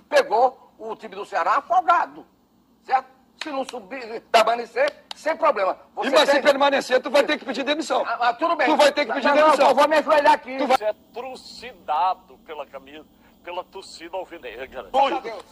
pegou 0.10 0.64
o 0.77 0.96
time 0.96 1.15
do 1.15 1.25
Ceará 1.25 1.58
afogado, 1.58 2.25
certo? 2.84 3.13
Se 3.44 3.51
não 3.51 3.67
subir, 3.67 4.22
permanecer, 4.32 4.91
sem 5.15 5.36
problema. 5.36 5.77
Você 5.96 6.10
E 6.10 6.12
mas 6.13 6.22
se 6.29 6.36
tem- 6.36 6.41
permanecer, 6.44 7.01
tu 7.01 7.10
vai 7.12 7.24
ter 7.24 7.38
que 7.38 7.46
pedir 7.46 7.63
demissão. 7.63 8.03
Ah, 8.05 8.29
ah, 8.29 8.34
tudo 8.34 8.55
bem. 8.55 8.65
Tu 8.67 8.75
vai 8.77 8.91
ter 8.91 9.05
que 9.05 9.13
pedir 9.13 9.27
não, 9.27 9.36
demissão. 9.36 9.58
Não, 9.58 9.70
eu 9.70 9.75
vou 9.75 9.88
me 9.88 9.96
ajoelhar 9.98 10.34
aqui. 10.34 10.58
Tu 10.58 10.65
vai- 10.67 10.77
Você 10.77 10.86
é 10.86 10.94
trucidado 11.13 12.38
pela 12.39 12.65
camisa, 12.65 13.05
pela 13.44 13.63
torcida 13.63 14.15
alvinegra. 14.17 14.65
Graças 14.67 14.88
a 14.94 15.00
Doido, 15.00 15.22
Deus. 15.22 15.44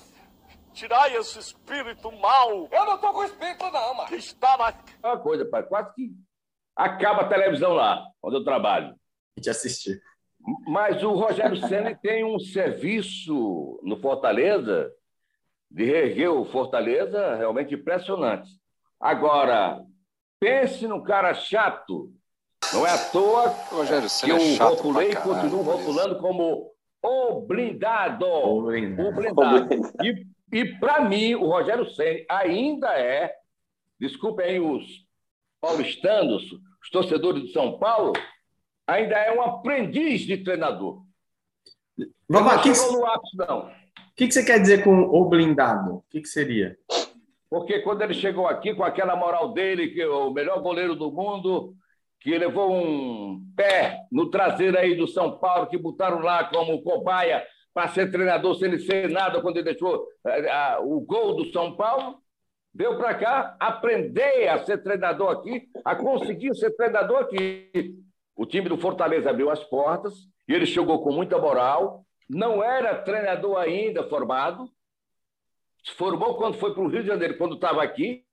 tirai 0.74 1.16
esse 1.18 1.38
espírito 1.40 2.12
mau 2.14 2.68
Eu 2.72 2.86
não 2.86 2.98
tô 2.98 3.12
com 3.14 3.24
espírito, 3.26 3.64
não, 3.70 3.94
mano. 3.96 4.08
que 4.10 4.16
está 4.16 4.58
na 4.58 4.74
Uma 5.10 5.20
coisa, 5.20 5.46
pai, 5.46 5.64
quase 5.64 5.94
que 5.94 6.12
acaba 6.76 7.22
a 7.24 7.28
televisão 7.28 7.74
lá, 7.74 8.04
onde 8.24 8.38
eu 8.38 8.44
trabalho. 8.44 8.88
A 8.88 9.40
gente 9.40 9.50
assistir. 9.50 10.02
Mas 10.68 11.04
o 11.04 11.12
Rogério 11.14 11.56
Ceni 11.68 11.96
tem 11.96 12.24
um 12.26 12.40
serviço 12.40 13.80
no 13.84 13.98
Fortaleza 14.00 14.92
de 15.74 15.86
reerguer 15.86 16.32
o 16.32 16.46
Fortaleza 16.46 17.36
realmente 17.36 17.74
impressionante. 17.74 18.48
Agora, 19.00 19.84
pense 20.40 20.88
num 20.88 21.02
cara 21.02 21.34
chato. 21.34 22.14
Não 22.72 22.86
é 22.86 22.92
à 22.92 22.98
toa 23.10 23.48
Rogério 23.72 24.08
que 24.08 24.32
é 24.32 24.64
rotulei 24.64 25.10
e 25.10 25.12
isso. 25.12 25.62
rotulando 25.62 26.20
como 26.20 26.72
o 27.04 27.42
blindado. 27.42 28.26
O 28.26 28.62
blindado. 29.12 29.68
E, 30.04 30.26
e 30.52 30.80
para 30.80 31.02
mim, 31.02 31.34
o 31.34 31.48
Rogério 31.48 31.90
Ceni 31.90 32.24
ainda 32.30 32.94
é, 32.98 33.34
desculpem 34.00 34.46
aí 34.46 34.60
os 34.60 34.86
paulistanos, 35.60 36.44
os 36.82 36.90
torcedores 36.92 37.44
de 37.44 37.52
São 37.52 37.80
Paulo, 37.80 38.14
ainda 38.86 39.16
é 39.16 39.32
um 39.34 39.42
aprendiz 39.42 40.22
de 40.22 40.38
treinador. 40.38 41.04
Não 42.30 42.46
o 42.46 42.62
que, 42.62 42.74
chegou 42.74 43.00
no 43.00 43.06
ápice, 43.06 43.38
não. 43.38 43.83
O 44.00 44.16
que 44.16 44.28
que 44.28 44.34
você 44.34 44.44
quer 44.44 44.60
dizer 44.60 44.84
com 44.84 45.02
o 45.02 45.26
blindado? 45.26 45.96
O 45.96 46.04
que, 46.10 46.22
que 46.22 46.28
seria? 46.28 46.78
Porque 47.50 47.80
quando 47.80 48.02
ele 48.02 48.14
chegou 48.14 48.48
aqui 48.48 48.74
com 48.74 48.84
aquela 48.84 49.16
moral 49.16 49.54
dele, 49.54 49.90
que 49.90 50.02
é 50.02 50.08
o 50.08 50.32
melhor 50.32 50.62
goleiro 50.62 50.96
do 50.96 51.12
mundo, 51.12 51.76
que 52.20 52.38
levou 52.38 52.74
um 52.74 53.46
pé 53.56 54.00
no 54.12 54.30
traseiro 54.30 54.78
aí 54.78 54.96
do 54.96 55.08
São 55.08 55.38
Paulo, 55.38 55.68
que 55.68 55.78
botaram 55.78 56.20
lá 56.20 56.46
como 56.46 56.82
cobaia 56.82 57.46
para 57.74 57.90
ser 57.90 58.12
treinador 58.12 58.56
sem 58.56 58.70
ele 58.70 58.80
ser 58.80 59.10
nada 59.10 59.42
quando 59.42 59.58
ele 59.58 59.66
deixou 59.66 60.08
eh, 60.26 60.78
o 60.82 61.02
gol 61.02 61.36
do 61.36 61.52
São 61.52 61.76
Paulo, 61.76 62.18
veio 62.74 62.98
para 62.98 63.14
cá 63.16 63.56
aprender 63.60 64.48
a 64.48 64.64
ser 64.64 64.82
treinador 64.82 65.32
aqui, 65.32 65.68
a 65.84 65.96
conseguir 65.96 66.56
ser 66.56 66.72
treinador 66.76 67.18
aqui. 67.20 67.96
O 68.36 68.46
time 68.46 68.70
do 68.70 68.78
Fortaleza 68.78 69.30
abriu 69.30 69.50
as 69.50 69.64
portas 69.64 70.14
e 70.48 70.54
ele 70.54 70.66
chegou 70.66 71.04
com 71.04 71.12
muita 71.12 71.38
moral, 71.38 72.06
não 72.30 72.64
era 72.64 73.02
treinador 73.02 73.58
ainda 73.58 74.04
formado, 74.08 74.70
se 75.84 75.92
formou 75.94 76.36
quando 76.36 76.58
foi 76.58 76.74
para 76.74 76.84
o 76.84 76.88
Rio 76.88 77.02
de 77.02 77.08
Janeiro, 77.08 77.38
quando 77.38 77.56
estava 77.56 77.84
aqui, 77.84 78.26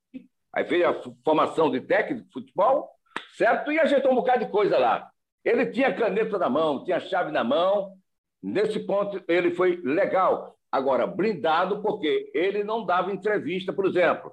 aí 0.52 0.64
fez 0.64 0.84
a 0.84 0.94
formação 1.24 1.70
de 1.70 1.80
técnico 1.80 2.26
de 2.26 2.32
futebol, 2.32 2.88
certo? 3.36 3.72
E 3.72 3.80
ajeitou 3.80 4.12
um 4.12 4.16
bocado 4.16 4.44
de 4.44 4.50
coisa 4.50 4.78
lá. 4.78 5.10
Ele 5.44 5.66
tinha 5.66 5.94
caneta 5.94 6.38
na 6.38 6.48
mão, 6.48 6.84
tinha 6.84 7.00
chave 7.00 7.32
na 7.32 7.42
mão. 7.42 7.96
Nesse 8.42 8.78
ponto, 8.80 9.22
ele 9.26 9.52
foi 9.52 9.80
legal. 9.82 10.56
Agora, 10.70 11.06
blindado, 11.06 11.82
porque 11.82 12.30
ele 12.34 12.62
não 12.62 12.84
dava 12.84 13.12
entrevista, 13.12 13.72
por 13.72 13.86
exemplo. 13.86 14.32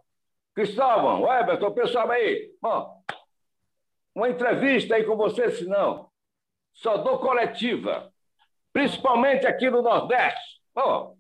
Cristóvão, 0.54 1.32
Everton, 1.32 1.72
pessoal 1.72 2.10
aí, 2.12 2.52
ó, 2.64 2.98
uma 4.14 4.30
entrevista 4.30 4.96
aí 4.96 5.04
com 5.04 5.16
você, 5.16 5.52
se 5.52 5.66
não. 5.66 6.10
Só 6.74 6.98
dou 6.98 7.20
coletiva, 7.20 8.12
principalmente 8.78 9.48
aqui 9.48 9.72
no 9.72 9.82
Nordeste. 9.82 10.62
Ó, 10.76 11.14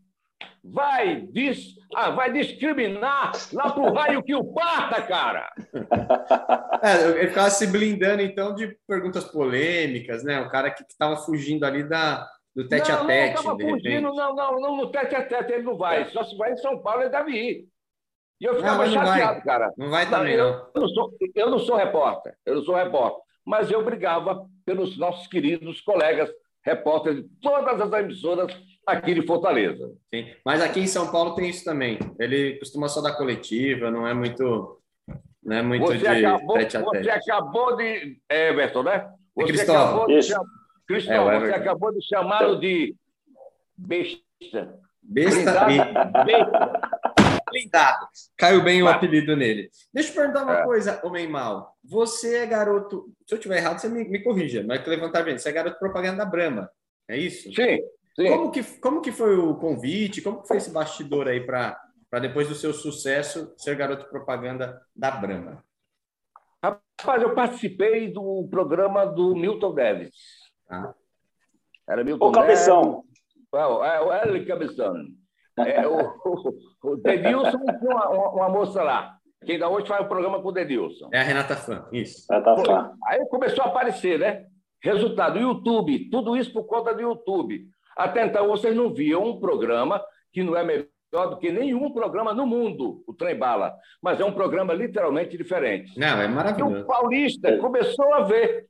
vai, 0.63 1.21
dis... 1.21 1.73
ah, 1.95 2.11
vai 2.11 2.31
discriminar 2.31 3.31
lá 3.51 3.71
pro 3.71 3.91
raio 3.91 4.21
que 4.21 4.35
o 4.35 4.53
parta, 4.53 5.01
cara. 5.01 5.51
É, 6.79 7.07
ele 7.21 7.29
ficava 7.29 7.49
se 7.49 7.65
blindando, 7.65 8.21
então, 8.21 8.53
de 8.53 8.77
perguntas 8.87 9.23
polêmicas, 9.23 10.23
né? 10.23 10.39
O 10.41 10.47
cara 10.47 10.69
que 10.69 10.83
estava 10.83 11.17
fugindo 11.17 11.65
ali 11.65 11.83
da, 11.83 12.23
do 12.55 12.67
tete 12.67 12.91
não, 12.91 13.01
a 13.01 13.05
tete, 13.07 13.43
não, 13.43 13.59
fugindo, 13.59 14.13
não, 14.13 14.35
não, 14.35 14.59
não, 14.59 14.77
no 14.77 14.91
tete 14.91 15.15
a 15.15 15.25
tete 15.25 15.53
ele 15.53 15.63
não 15.63 15.75
vai. 15.75 16.05
Só 16.11 16.23
se 16.23 16.37
vai 16.37 16.53
em 16.53 16.57
São 16.57 16.79
Paulo 16.79 17.01
ele 17.01 17.09
deve 17.09 17.31
ir. 17.31 17.67
E 18.39 18.45
eu 18.45 18.57
ficava 18.57 18.77
mas 18.77 18.93
não 18.93 19.03
chateado, 19.03 19.33
vai. 19.33 19.41
cara. 19.41 19.73
Não 19.75 19.89
vai 19.89 20.05
Não, 20.05 20.11
também, 20.11 20.37
não. 20.37 20.45
eu, 20.45 20.71
eu 20.75 20.81
não 20.81 20.87
sou, 20.89 21.17
eu 21.33 21.49
não 21.49 21.59
sou 21.59 21.75
repórter, 21.75 22.37
eu 22.45 22.55
não 22.57 22.61
sou 22.61 22.75
repórter, 22.75 23.19
mas 23.43 23.71
eu 23.71 23.83
brigava 23.83 24.45
pelos 24.63 24.95
nossos 24.99 25.25
queridos 25.25 25.81
colegas 25.81 26.29
repórteres 26.67 27.23
de 27.23 27.29
todas 27.41 27.79
as 27.79 27.93
emissoras 27.93 28.53
aqui 28.85 29.13
de 29.13 29.25
Fortaleza. 29.25 29.89
Sim. 30.13 30.27
Mas 30.45 30.61
aqui 30.61 30.81
em 30.81 30.87
São 30.87 31.09
Paulo 31.09 31.33
tem 31.33 31.49
isso 31.49 31.63
também. 31.63 31.97
Ele 32.19 32.57
costuma 32.59 32.89
só 32.89 33.01
dar 33.01 33.15
coletiva, 33.15 33.89
não 33.89 34.05
é 34.05 34.13
muito, 34.13 34.81
não 35.41 35.55
é 35.57 35.61
muito 35.61 35.85
Você 35.85 35.97
de 35.99 36.07
acabou, 36.25 36.57
tete 36.57 36.77
a 36.77 36.81
você 36.81 37.01
tete. 37.03 37.09
acabou 37.31 37.75
de. 37.77 38.19
É, 38.29 38.49
Everton, 38.49 38.83
né? 38.83 39.09
Você 39.35 39.47
Cristóvão. 39.53 39.85
acabou 39.87 40.07
de 40.07 40.21
chamar. 40.23 40.43
É, 40.43 40.87
Cristóvão, 40.87 41.21
o 41.27 41.29
você 41.29 41.35
Everton. 41.45 41.61
acabou 41.61 41.93
de 41.93 42.05
chamá-lo 42.05 42.59
de 42.59 42.95
besta. 43.77 44.77
Besta 45.09 45.65
Besta. 46.25 46.91
Blindado. 47.49 48.07
Caiu 48.37 48.63
bem 48.63 48.81
o 48.83 48.87
apelido 48.87 49.35
nele. 49.35 49.69
Deixa 49.93 50.11
eu 50.11 50.15
perguntar 50.15 50.43
uma 50.43 50.59
É. 50.59 50.63
coisa, 50.63 51.01
homem 51.03 51.27
mal. 51.27 51.75
Você 51.83 52.37
é 52.37 52.45
garoto. 52.45 53.11
Se 53.25 53.35
eu 53.35 53.39
tiver 53.39 53.57
errado, 53.57 53.79
você 53.79 53.89
me, 53.89 54.03
me 54.03 54.23
corrija. 54.23 54.63
Mas 54.65 54.81
que 54.83 54.89
levantar 54.89 55.23
bem. 55.23 55.37
Você 55.37 55.49
é 55.49 55.51
garoto 55.51 55.79
propaganda 55.79 56.17
da 56.17 56.25
Brahma. 56.25 56.69
É 57.07 57.17
isso? 57.17 57.43
Sim, 57.53 57.79
sim. 58.15 58.27
Como 58.29 58.51
que, 58.51 58.63
como 58.79 59.01
que 59.01 59.11
foi 59.11 59.37
o 59.37 59.55
convite? 59.55 60.21
Como 60.21 60.41
que 60.41 60.47
foi 60.47 60.57
esse 60.57 60.71
bastidor 60.71 61.27
aí 61.27 61.45
para 61.45 61.79
depois 62.21 62.47
do 62.47 62.55
seu 62.55 62.73
sucesso 62.73 63.53
ser 63.57 63.75
garoto 63.75 64.09
propaganda 64.09 64.81
da 64.95 65.11
Brahma? 65.11 65.63
Rapaz, 66.63 67.21
eu 67.21 67.33
participei 67.35 68.11
do 68.11 68.47
programa 68.49 69.05
do 69.05 69.35
Milton 69.35 69.73
Neves. 69.73 70.11
Tá. 70.67 70.93
Era 71.87 72.03
Milton 72.03 72.27
Ô, 72.27 72.31
cabeção. 72.31 72.81
Neves. 72.83 73.07
É, 73.53 74.01
o 74.01 74.11
Hélio 74.11 74.45
Cabeção. 74.45 74.93
É, 75.59 75.87
o, 75.87 75.99
o, 76.23 76.91
o 76.91 76.95
Denilson 76.97 77.57
tinha 77.79 77.91
uma, 77.91 78.09
uma- 78.09 78.29
uma 78.29 78.49
moça 78.49 78.83
lá, 78.83 79.13
que 79.45 79.53
ainda 79.53 79.67
hoje 79.69 79.87
faz 79.87 80.05
o 80.05 80.07
programa 80.09 80.41
com 80.41 80.49
o 80.49 80.51
Denilson. 80.51 81.09
É 81.13 81.19
a 81.19 81.23
Renata 81.23 81.55
Fã, 81.55 81.87
isso. 81.91 82.27
Tá 82.27 82.41
fã. 82.65 82.91
Aí 83.07 83.25
começou 83.27 83.63
a 83.63 83.67
aparecer, 83.67 84.19
né? 84.19 84.45
Resultado, 84.83 85.39
YouTube, 85.39 86.09
tudo 86.09 86.35
isso 86.37 86.53
por 86.53 86.65
conta 86.65 86.93
do 86.93 87.01
YouTube. 87.01 87.65
Até 87.97 88.25
então 88.25 88.47
vocês 88.47 88.75
não 88.75 88.93
viam 88.93 89.23
um 89.23 89.39
programa 89.39 90.03
que 90.31 90.43
não 90.43 90.55
é 90.55 90.63
melhor 90.63 91.29
do 91.29 91.37
que 91.39 91.51
nenhum 91.51 91.91
programa 91.91 92.33
no 92.33 92.45
mundo, 92.45 93.03
o 93.07 93.13
Trem 93.13 93.35
Bala, 93.35 93.73
mas 94.01 94.19
é 94.19 94.25
um 94.25 94.33
programa 94.33 94.73
literalmente 94.73 95.35
diferente. 95.35 95.97
Não, 95.99 96.21
é 96.21 96.25
E 96.25 96.27
o 96.27 96.31
maravilhoso. 96.31 96.85
paulista 96.85 97.57
começou 97.57 98.13
a 98.13 98.21
ver 98.21 98.67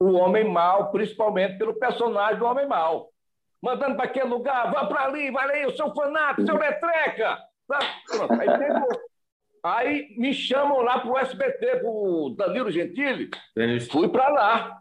o 0.00 0.12
homem 0.14 0.42
mal, 0.50 0.90
principalmente 0.90 1.56
pelo 1.56 1.74
personagem 1.78 2.38
do 2.40 2.44
homem 2.46 2.66
mal. 2.66 3.10
Mandando 3.64 3.96
para 3.96 4.04
aquele 4.04 4.26
lugar, 4.28 4.70
vá 4.70 4.84
para 4.86 5.06
ali, 5.06 5.30
vai 5.30 5.48
ali, 5.48 5.62
eu 5.62 5.74
sou 5.74 5.94
fanático, 5.94 6.44
seu 6.46 6.56
letreca. 6.58 7.38
Tá? 7.66 7.78
Pronto, 8.06 8.32
Aí. 8.34 8.48
Aí 9.64 10.14
me 10.18 10.34
chamam 10.34 10.82
lá 10.82 10.98
para 11.00 11.10
o 11.10 11.16
SBT, 11.18 11.76
para 11.78 11.88
o 11.88 12.34
Danilo 12.36 12.70
Gentili, 12.70 13.30
fui 13.90 14.08
para 14.08 14.28
lá. 14.28 14.78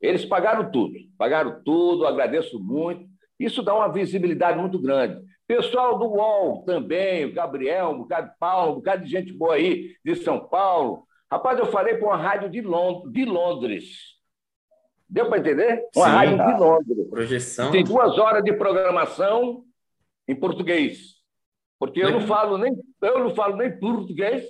Eles 0.00 0.24
pagaram 0.24 0.70
tudo, 0.70 0.94
pagaram 1.18 1.62
tudo, 1.62 2.06
agradeço 2.06 2.58
muito. 2.58 3.04
Isso 3.38 3.62
dá 3.62 3.74
uma 3.74 3.92
visibilidade 3.92 4.58
muito 4.58 4.78
grande. 4.80 5.20
Pessoal 5.46 5.98
do 5.98 6.06
UOL 6.06 6.64
também, 6.64 7.26
o 7.26 7.34
Gabriel, 7.34 7.90
um 7.90 7.98
bocado 7.98 8.30
de 8.30 8.38
Paulo, 8.38 8.72
um 8.72 8.76
bocado 8.76 9.04
de 9.04 9.10
gente 9.10 9.32
boa 9.34 9.56
aí, 9.56 9.94
de 10.02 10.14
São 10.16 10.48
Paulo. 10.48 11.04
Rapaz, 11.30 11.58
eu 11.58 11.66
falei 11.66 11.96
para 11.96 12.06
uma 12.06 12.16
rádio 12.16 12.48
de 12.48 12.62
Lond- 12.62 13.10
de 13.12 13.26
Londres. 13.26 14.18
Deu 15.10 15.28
para 15.28 15.38
entender? 15.38 15.88
Uma 15.96 16.06
Sim. 16.06 16.12
rádio 16.12 16.36
de 16.36 16.60
Londres. 16.60 17.10
Projeção. 17.10 17.72
Tem 17.72 17.82
duas 17.82 18.16
horas 18.16 18.44
de 18.44 18.52
programação 18.52 19.64
em 20.28 20.36
português. 20.36 21.16
Porque 21.80 22.00
eu 22.00 22.12
não 22.12 22.20
falo 22.20 22.56
nem, 22.56 22.76
eu 23.02 23.18
não 23.18 23.34
falo 23.34 23.56
nem 23.56 23.76
português, 23.78 24.44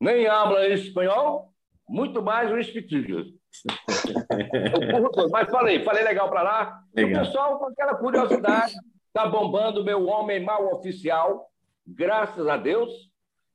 nem 0.00 0.28
habla 0.28 0.68
espanhol, 0.68 1.52
muito 1.88 2.22
mais 2.22 2.52
o 2.52 2.58
espetilho. 2.58 3.24
Mas 5.32 5.50
falei, 5.50 5.82
falei 5.82 6.04
legal 6.04 6.30
para 6.30 6.42
lá. 6.42 6.80
Legal. 6.94 7.22
O 7.22 7.26
pessoal 7.26 7.58
com 7.58 7.66
aquela 7.66 7.94
curiosidade, 7.96 8.74
está 9.08 9.26
bombando 9.26 9.80
o 9.80 9.84
meu 9.84 10.06
homem 10.06 10.38
mal 10.44 10.72
oficial, 10.72 11.50
graças 11.84 12.46
a 12.46 12.56
Deus. 12.56 12.92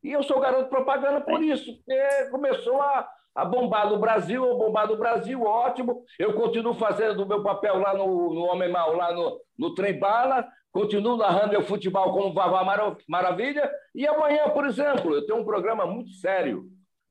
E 0.04 0.12
eu 0.12 0.22
sou 0.22 0.42
garoto 0.42 0.70
propaganda 0.70 1.22
por 1.22 1.42
isso, 1.42 1.78
porque 1.78 2.30
começou 2.30 2.82
a, 2.82 3.08
a 3.36 3.44
bombar 3.44 3.90
no 3.90 4.00
Brasil, 4.00 4.50
a 4.50 4.56
bombar 4.56 4.88
no 4.88 4.98
Brasil, 4.98 5.44
ótimo. 5.44 6.04
Eu 6.18 6.34
continuo 6.34 6.74
fazendo 6.74 7.24
o 7.24 7.28
meu 7.28 7.44
papel 7.44 7.78
lá 7.80 7.94
no, 7.94 8.34
no 8.34 8.44
Homem 8.46 8.72
Mal, 8.72 8.96
lá 8.96 9.14
no, 9.14 9.42
no 9.60 9.76
Trem 9.76 10.00
Bala, 10.00 10.48
continuo 10.72 11.18
narrando 11.18 11.50
meu 11.50 11.62
futebol 11.62 12.14
como 12.14 12.34
Vavá 12.34 12.64
Maravilha. 13.08 13.70
E 13.94 14.08
amanhã, 14.08 14.50
por 14.50 14.66
exemplo, 14.66 15.14
eu 15.14 15.26
tenho 15.26 15.40
um 15.40 15.46
programa 15.46 15.86
muito 15.86 16.12
sério, 16.12 16.64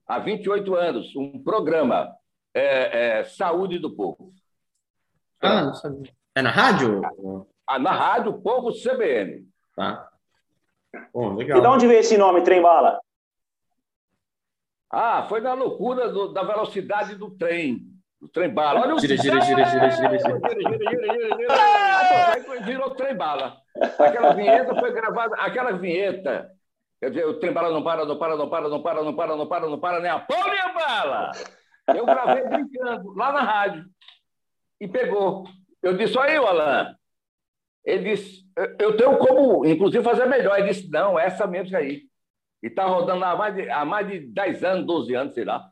há 0.07 0.19
28 0.19 0.75
anos, 0.75 1.15
um 1.15 1.43
programa 1.45 2.11
é, 2.55 3.19
é, 3.19 3.25
Saúde 3.25 3.79
do 3.79 3.95
Povo. 3.95 4.33
Ah, 5.43 5.63
não 5.63 5.75
sabia. 5.75 6.11
É 6.35 6.41
na 6.41 6.51
rádio? 6.51 7.03
Ah, 7.69 7.79
na 7.79 7.93
rádio 7.93 8.41
Povo 8.41 8.73
CBN. 8.73 9.47
Tá. 9.77 10.09
Bom, 11.13 11.33
E 11.35 11.45
de 11.45 11.53
legal. 11.53 11.73
onde 11.73 11.87
veio 11.87 12.01
esse 12.01 12.17
nome, 12.17 12.43
Trem 12.43 12.63
Bala? 12.63 12.99
Ah, 14.95 15.27
foi 15.29 15.41
na 15.41 15.55
loucura 15.55 16.09
do- 16.09 16.33
da 16.33 16.43
velocidade 16.43 17.15
do 17.17 17.31
trem. 17.31 17.81
Do 18.21 18.29
trem 18.29 18.49
bala. 18.49 18.81
Olha 18.81 18.95
o 18.95 18.99
Gira, 18.99 19.17
gira, 19.17 19.41
gira, 19.43 19.65
gira, 19.65 19.91
gira, 19.91 20.19
gira. 20.19 20.19
gira, 20.19 20.79
gira, 20.79 21.13
gira, 21.13 21.37
gira. 21.37 22.33
Aí 22.33 22.63
virou 22.65 22.91
trem 22.91 23.15
bala. 23.17 23.57
Aquela 23.99 24.33
vinheta 24.35 24.75
foi 24.77 24.93
gravada, 24.93 25.35
aquela 25.37 25.73
vinheta. 25.73 26.49
Quer 27.01 27.11
dizer, 27.11 27.27
o 27.27 27.35
trem 27.39 27.53
bala 27.53 27.71
não 27.71 27.83
para, 27.83 28.05
não 28.07 28.17
para, 28.19 28.37
não 28.37 28.49
para, 28.49 28.69
não 28.69 28.81
para, 28.83 29.03
não 29.03 29.15
para, 29.15 29.37
não 29.37 29.47
para, 29.49 29.67
não 29.69 29.79
para, 29.81 30.01
nem 30.01 30.11
a 30.11 30.19
pau 30.21 30.45
nem 30.49 30.61
a 30.61 30.73
bala. 30.73 31.31
Eu 31.89 32.07
gravei 32.07 32.45
brincando 32.49 33.13
lá 33.15 33.33
na 33.33 33.41
rádio. 33.43 33.85
E 34.81 34.89
pegou. 34.89 35.45
Eu 35.83 35.97
disse, 35.97 36.17
olha 36.17 36.31
aí, 36.31 36.37
Alan. 36.37 36.95
Ele 37.85 38.15
disse, 38.15 38.43
"Eu- 38.57 38.77
eu 38.81 38.97
tenho 38.97 39.19
como, 39.19 39.67
inclusive, 39.67 40.03
fazer 40.03 40.25
melhor. 40.27 40.59
Ele 40.59 40.69
disse, 40.69 40.89
não, 40.89 41.19
essa 41.19 41.47
mesmo 41.47 41.77
aí. 41.77 42.03
E 42.65 42.69
está 42.69 42.87
rodando 42.87 43.23
há 43.27 43.37
mais, 43.37 43.55
de, 43.55 43.69
há 43.69 43.85
mais 43.85 44.09
de 44.09 44.21
10 44.21 44.65
anos, 44.65 44.87
12 44.87 45.15
anos, 45.15 45.35
sei 45.35 45.45
lá. 45.45 45.71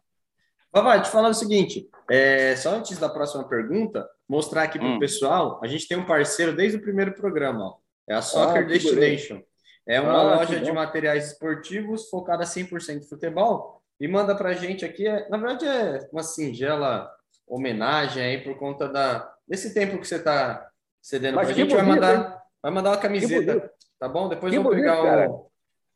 Vavá, 0.71 1.01
te 1.01 1.09
falar 1.09 1.31
o 1.31 1.35
seguinte, 1.35 1.89
é, 2.11 2.55
só 2.55 2.75
antes 2.75 2.99
da 2.99 3.09
próxima 3.09 3.49
pergunta, 3.49 4.07
mostrar 4.29 4.65
aqui 4.65 4.79
para 4.79 4.89
o 4.89 4.91
Hum. 4.93 4.99
pessoal, 4.99 5.59
a 5.63 5.67
gente 5.67 5.89
tem 5.89 5.97
um 5.97 6.05
parceiro 6.05 6.55
desde 6.55 6.77
o 6.77 6.83
primeiro 6.83 7.15
programa, 7.15 7.65
ó, 7.65 7.77
é 8.07 8.15
a 8.15 8.21
Soccer 8.21 8.65
Ah, 8.65 8.67
Destination. 8.67 9.41
É 9.89 10.01
uma 10.03 10.13
Ah, 10.13 10.23
loja 10.37 10.61
de 10.61 10.71
materiais 10.71 11.29
esportivos 11.33 12.11
focada 12.11 12.45
100% 12.45 13.03
em 13.05 13.09
futebol 13.09 13.83
e 13.99 14.07
manda 14.07 14.35
para 14.35 14.51
a 14.51 14.55
gente 14.55 14.85
aqui, 14.85 15.07
é, 15.09 15.27
na 15.31 15.39
verdade 15.39 15.67
é 15.67 16.09
uma 16.13 16.23
singela 16.23 17.11
homenagem 17.47 18.23
aí 18.23 18.39
por 18.45 18.57
conta 18.59 18.87
da, 18.87 19.33
desse 19.49 19.73
tempo 19.73 19.99
que 19.99 20.07
você 20.07 20.17
está 20.17 20.69
cedendo 21.01 21.35
para 21.39 21.49
a 21.49 21.53
gente, 21.53 21.75
vai 21.75 21.85
mandar, 21.85 22.43
vai 22.63 22.71
mandar 22.71 22.91
uma 22.91 22.99
camiseta, 22.99 23.73
tá 23.99 24.09
bom? 24.09 24.29
Depois 24.29 24.55
bonito, 24.55 24.71
pegar 24.75 25.31
o, 25.31 25.51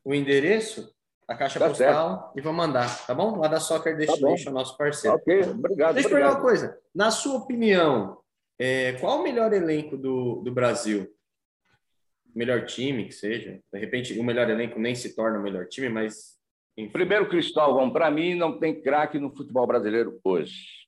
o 0.07 0.15
endereço, 0.15 0.89
a 1.27 1.35
caixa 1.35 1.59
Tá 1.59 1.67
postal 1.67 2.31
e 2.33 2.39
vou 2.39 2.53
mandar, 2.53 3.05
tá 3.05 3.13
bom? 3.13 3.37
Lá 3.37 3.49
da 3.49 3.59
Soccer 3.59 3.91
bom. 3.91 3.99
Destination, 3.99 4.51
nosso 4.51 4.77
parceiro. 4.77 5.17
Ok, 5.17 5.41
obrigado. 5.41 5.95
Deixa 5.95 6.07
eu 6.07 6.13
perguntar 6.13 6.35
uma 6.35 6.41
coisa. 6.41 6.79
Na 6.95 7.11
sua 7.11 7.39
opinião, 7.39 8.17
é, 8.57 8.93
qual 8.93 9.19
o 9.19 9.23
melhor 9.23 9.51
elenco 9.51 9.97
do, 9.97 10.41
do 10.43 10.49
Brasil? 10.49 11.13
Melhor 12.33 12.65
time 12.65 13.03
que 13.03 13.11
seja. 13.11 13.59
De 13.73 13.79
repente, 13.79 14.17
o 14.17 14.23
melhor 14.23 14.49
elenco 14.49 14.79
nem 14.79 14.95
se 14.95 15.13
torna 15.13 15.39
o 15.39 15.43
melhor 15.43 15.67
time, 15.67 15.89
mas. 15.89 16.37
Enfim. 16.77 16.89
Primeiro, 16.93 17.27
Cristóvão, 17.27 17.91
para 17.91 18.09
mim 18.09 18.33
não 18.33 18.57
tem 18.57 18.81
craque 18.81 19.19
no 19.19 19.35
futebol 19.35 19.67
brasileiro 19.67 20.21
hoje. 20.23 20.87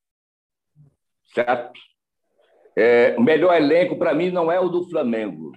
Certo? 1.34 1.78
É, 2.74 3.18
o 3.18 3.22
melhor 3.22 3.54
elenco 3.54 3.98
para 3.98 4.14
mim 4.14 4.32
não 4.32 4.50
é 4.50 4.62
o 4.62 4.70
do 4.70 4.90
Flamengo. 4.90 5.52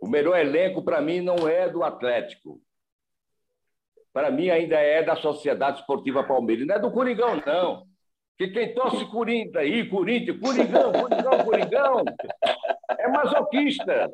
O 0.00 0.08
melhor 0.08 0.38
elenco 0.38 0.82
para 0.82 1.00
mim 1.00 1.20
não 1.20 1.48
é 1.48 1.68
do 1.68 1.82
Atlético. 1.82 2.60
Para 4.12 4.30
mim 4.30 4.50
ainda 4.50 4.76
é 4.76 5.02
da 5.02 5.16
Sociedade 5.16 5.80
Esportiva 5.80 6.24
Palmeiras. 6.24 6.66
Não 6.66 6.74
é 6.74 6.78
do 6.78 6.90
Coringão, 6.90 7.40
não. 7.44 7.87
Porque 8.38 8.52
quem 8.52 8.72
torce 8.72 9.04
Corinthians 9.06 9.56
aí, 9.56 9.84
Corinthians, 9.88 10.38
Coringão, 10.40 10.92
Coringão, 10.92 11.44
Coringão, 11.44 12.04
é 12.96 13.08
masoquista. 13.08 14.08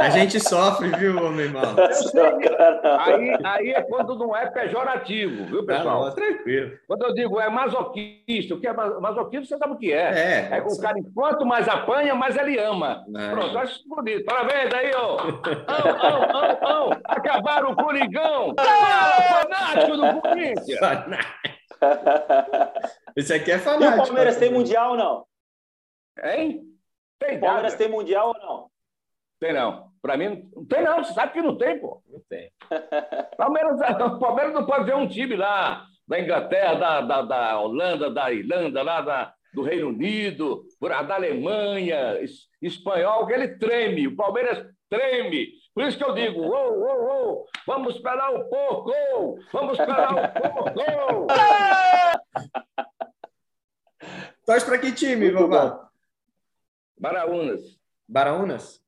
A 0.00 0.08
gente 0.08 0.40
sofre, 0.40 0.88
viu, 0.96 1.22
homem 1.22 1.48
mal? 1.48 1.74
Aí, 3.00 3.36
aí 3.44 3.70
é 3.72 3.82
quando 3.82 4.16
não 4.18 4.34
é 4.34 4.46
pejorativo, 4.50 5.44
viu, 5.44 5.66
Tá, 5.66 5.76
pessoal? 5.76 6.06
não, 6.06 6.14
tranquilo. 6.14 6.72
Quando 6.88 7.02
eu 7.04 7.12
digo 7.14 7.38
é 7.38 7.50
masoquista, 7.50 8.54
o 8.54 8.60
que 8.60 8.66
é 8.66 8.72
ma- 8.72 8.98
masoquismo, 8.98 9.44
você 9.44 9.58
sabe 9.58 9.74
o 9.74 9.76
que 9.76 9.92
é. 9.92 10.48
É, 10.50 10.56
É 10.56 10.62
o 10.62 10.80
cara, 10.80 10.96
quanto 11.14 11.44
mais 11.44 11.68
apanha, 11.68 12.14
mais 12.14 12.34
ele 12.38 12.58
ama. 12.58 13.04
É. 13.14 13.30
Pronto, 13.30 13.58
acho 13.58 13.72
isso 13.80 13.88
bonito. 13.90 14.24
Parabéns 14.24 14.72
aí, 14.72 14.90
ó. 14.94 15.18
Ão, 15.20 16.00
ão, 16.00 16.22
ão, 16.22 16.86
ão. 16.92 17.00
Acabaram 17.04 17.72
o 17.72 17.76
Coringão. 17.76 18.54
Fala, 18.56 19.44
fanático 19.44 19.96
do 19.98 20.20
Corinthians. 20.22 20.78
Esse 23.16 23.34
aqui 23.34 23.50
é 23.50 23.56
E 23.56 23.58
fanático. 23.58 24.02
o 24.02 24.06
Palmeiras 24.06 24.36
tem 24.36 24.50
mundial 24.52 24.92
ou 24.92 24.96
não? 24.96 25.26
Hein? 26.22 26.62
Tem 27.18 27.36
O 27.36 27.40
Palmeiras 27.40 27.74
tem 27.74 27.88
mundial 27.88 28.28
ou 28.28 28.34
não? 28.34 28.70
Tem 29.40 29.52
não. 29.52 29.90
Para 30.00 30.16
mim, 30.16 30.48
não 30.54 30.64
tem 30.66 30.82
não. 30.82 31.02
Você 31.02 31.12
sabe 31.14 31.32
que 31.32 31.42
não 31.42 31.56
tem, 31.56 31.78
pô. 31.78 32.02
Não 32.08 32.20
tem. 32.28 32.50
Palmeiras, 33.36 33.80
o 33.80 34.18
Palmeiras 34.18 34.52
não 34.52 34.66
pode 34.66 34.84
ver 34.84 34.96
um 34.96 35.06
time 35.08 35.36
lá 35.36 35.84
da 36.06 36.20
Inglaterra, 36.20 36.74
da, 36.74 37.00
da, 37.00 37.22
da 37.22 37.60
Holanda, 37.60 38.10
da 38.10 38.32
Irlanda, 38.32 38.82
lá 38.82 39.00
da, 39.00 39.32
do 39.54 39.62
Reino 39.62 39.88
Unido, 39.88 40.64
da 40.80 41.14
Alemanha, 41.14 42.20
es- 42.20 42.48
espanhol, 42.60 43.26
que 43.26 43.32
ele 43.32 43.56
treme. 43.58 44.08
O 44.08 44.16
Palmeiras 44.16 44.66
treme. 44.96 45.48
Por 45.74 45.84
isso 45.84 45.96
que 45.96 46.04
eu 46.04 46.12
digo, 46.14 46.40
ô, 46.42 46.54
ô, 46.54 47.32
ô, 47.32 47.46
vamos 47.66 47.94
esperar 47.96 48.30
o 48.34 48.44
porco, 48.48 48.92
vamos 49.52 49.78
esperar 49.78 50.12
o 50.14 50.32
porco. 50.32 51.26
Torce 54.44 54.66
para 54.66 54.78
que 54.78 54.92
time, 54.92 55.30
Vavá? 55.30 55.88
Baraunas, 56.98 57.60
Baraunas? 58.08 58.80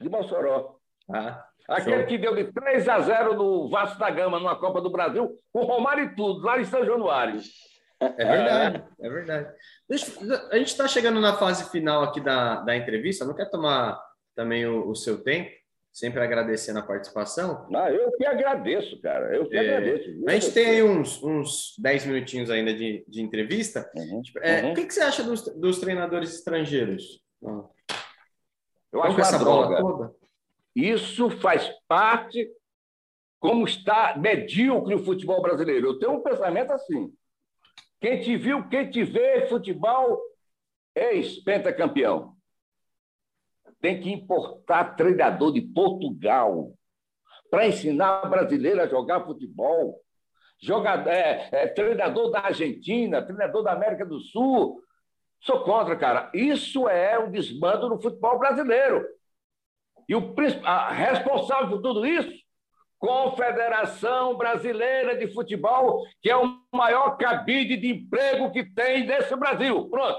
de 0.00 0.08
Mossoró. 0.08 0.78
Ah, 1.12 1.44
Aquele 1.68 1.98
show. 1.98 2.06
que 2.06 2.18
deu 2.18 2.34
de 2.34 2.52
3 2.52 2.88
a 2.88 3.00
0 3.00 3.34
no 3.34 3.68
Vasco 3.68 3.98
da 3.98 4.08
Gama, 4.10 4.38
numa 4.38 4.54
Copa 4.56 4.80
do 4.80 4.90
Brasil, 4.90 5.36
com 5.52 5.64
Romário 5.64 6.04
e 6.04 6.14
tudo, 6.14 6.44
lá 6.44 6.60
em 6.60 6.64
São 6.64 6.84
Januário. 6.84 7.40
É 8.00 8.24
verdade, 8.24 8.84
é 9.00 9.08
verdade. 9.10 9.48
Deixa- 9.88 10.12
a 10.52 10.56
gente 10.56 10.68
está 10.68 10.86
chegando 10.86 11.20
na 11.20 11.34
fase 11.36 11.68
final 11.70 12.04
aqui 12.04 12.20
da, 12.20 12.60
da 12.60 12.76
entrevista, 12.76 13.24
não 13.24 13.34
quer 13.34 13.50
tomar 13.50 14.00
também 14.38 14.64
o, 14.64 14.88
o 14.88 14.94
seu 14.94 15.20
tempo, 15.20 15.50
sempre 15.92 16.20
agradecendo 16.20 16.78
a 16.78 16.82
participação. 16.82 17.66
Ah, 17.74 17.90
eu 17.90 18.12
que 18.12 18.24
agradeço, 18.24 19.00
cara. 19.00 19.34
Eu 19.34 19.48
que 19.48 19.56
É, 19.56 19.60
agradeço. 19.60 20.24
A 20.28 20.32
gente 20.32 20.52
tem 20.52 20.66
aí 20.66 20.82
uns, 20.84 21.20
uns 21.24 21.74
10 21.76 22.06
minutinhos 22.06 22.48
ainda 22.48 22.72
de, 22.72 23.04
de 23.08 23.20
entrevista. 23.20 23.90
Uhum, 23.96 24.22
É, 24.40 24.62
uhum. 24.62 24.70
O 24.70 24.74
que, 24.76 24.86
que 24.86 24.94
você 24.94 25.00
acha 25.00 25.24
dos, 25.24 25.42
dos 25.56 25.80
treinadores 25.80 26.32
estrangeiros? 26.32 27.20
Eu 27.42 27.68
Estão 28.86 29.02
acho 29.02 29.16
com 29.16 29.20
essa 29.22 29.36
uma 29.38 29.44
bola 29.44 29.66
droga. 29.66 29.82
toda? 29.82 30.14
Isso 30.76 31.30
faz 31.30 31.68
parte 31.88 32.48
como 33.40 33.66
está 33.66 34.16
medíocre 34.16 34.94
o 34.94 35.04
futebol 35.04 35.42
brasileiro. 35.42 35.88
Eu 35.88 35.98
tenho 35.98 36.12
um 36.12 36.22
pensamento 36.22 36.70
assim. 36.72 37.12
Quem 38.00 38.20
te 38.20 38.36
viu, 38.36 38.68
quem 38.68 38.88
te 38.88 39.02
vê, 39.02 39.48
futebol 39.48 40.20
ex-pentacampeão. 40.94 42.37
Tem 43.80 44.00
que 44.00 44.10
importar 44.10 44.96
treinador 44.96 45.52
de 45.52 45.60
Portugal 45.60 46.72
para 47.50 47.66
ensinar 47.66 48.28
brasileiro 48.28 48.82
a 48.82 48.86
jogar 48.86 49.24
futebol. 49.24 50.00
Jogador, 50.60 51.10
é, 51.10 51.48
é, 51.52 51.66
treinador 51.68 52.30
da 52.30 52.40
Argentina, 52.40 53.22
treinador 53.22 53.62
da 53.62 53.72
América 53.72 54.04
do 54.04 54.18
Sul. 54.20 54.82
Sou 55.40 55.62
contra, 55.62 55.96
cara. 55.96 56.30
Isso 56.34 56.88
é 56.88 57.18
um 57.18 57.30
desmando 57.30 57.88
no 57.88 58.00
futebol 58.00 58.38
brasileiro. 58.38 59.06
E 60.08 60.14
o 60.14 60.34
responsável 60.90 61.68
por 61.68 61.82
tudo 61.82 62.06
isso, 62.06 62.32
Confederação 62.98 64.36
Brasileira 64.36 65.16
de 65.16 65.32
Futebol, 65.32 66.02
que 66.20 66.30
é 66.30 66.36
o 66.36 66.60
maior 66.74 67.16
cabide 67.16 67.76
de 67.76 67.88
emprego 67.88 68.50
que 68.50 68.64
tem 68.64 69.06
nesse 69.06 69.36
Brasil. 69.36 69.88
Pronto. 69.88 70.18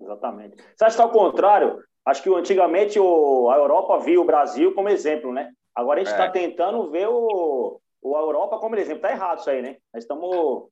Exatamente. 0.00 0.56
Você 0.74 0.84
acha 0.84 0.96
que 0.96 1.02
ao 1.02 1.10
contrário? 1.10 1.78
Acho 2.04 2.22
que 2.22 2.34
antigamente 2.34 2.98
o, 2.98 3.48
a 3.50 3.56
Europa 3.56 3.98
via 4.00 4.20
o 4.20 4.24
Brasil 4.24 4.74
como 4.74 4.88
exemplo, 4.88 5.32
né? 5.32 5.50
Agora 5.74 6.00
a 6.00 6.04
gente 6.04 6.12
está 6.12 6.24
É. 6.26 6.30
tentando 6.30 6.90
ver 6.90 7.08
o, 7.08 7.80
o 8.02 8.16
a 8.16 8.20
Europa 8.20 8.58
como 8.58 8.76
exemplo. 8.76 9.02
Tá 9.02 9.12
errado 9.12 9.38
isso 9.38 9.50
aí, 9.50 9.62
né? 9.62 9.76
Nós 9.94 10.02
estamos 10.04 10.68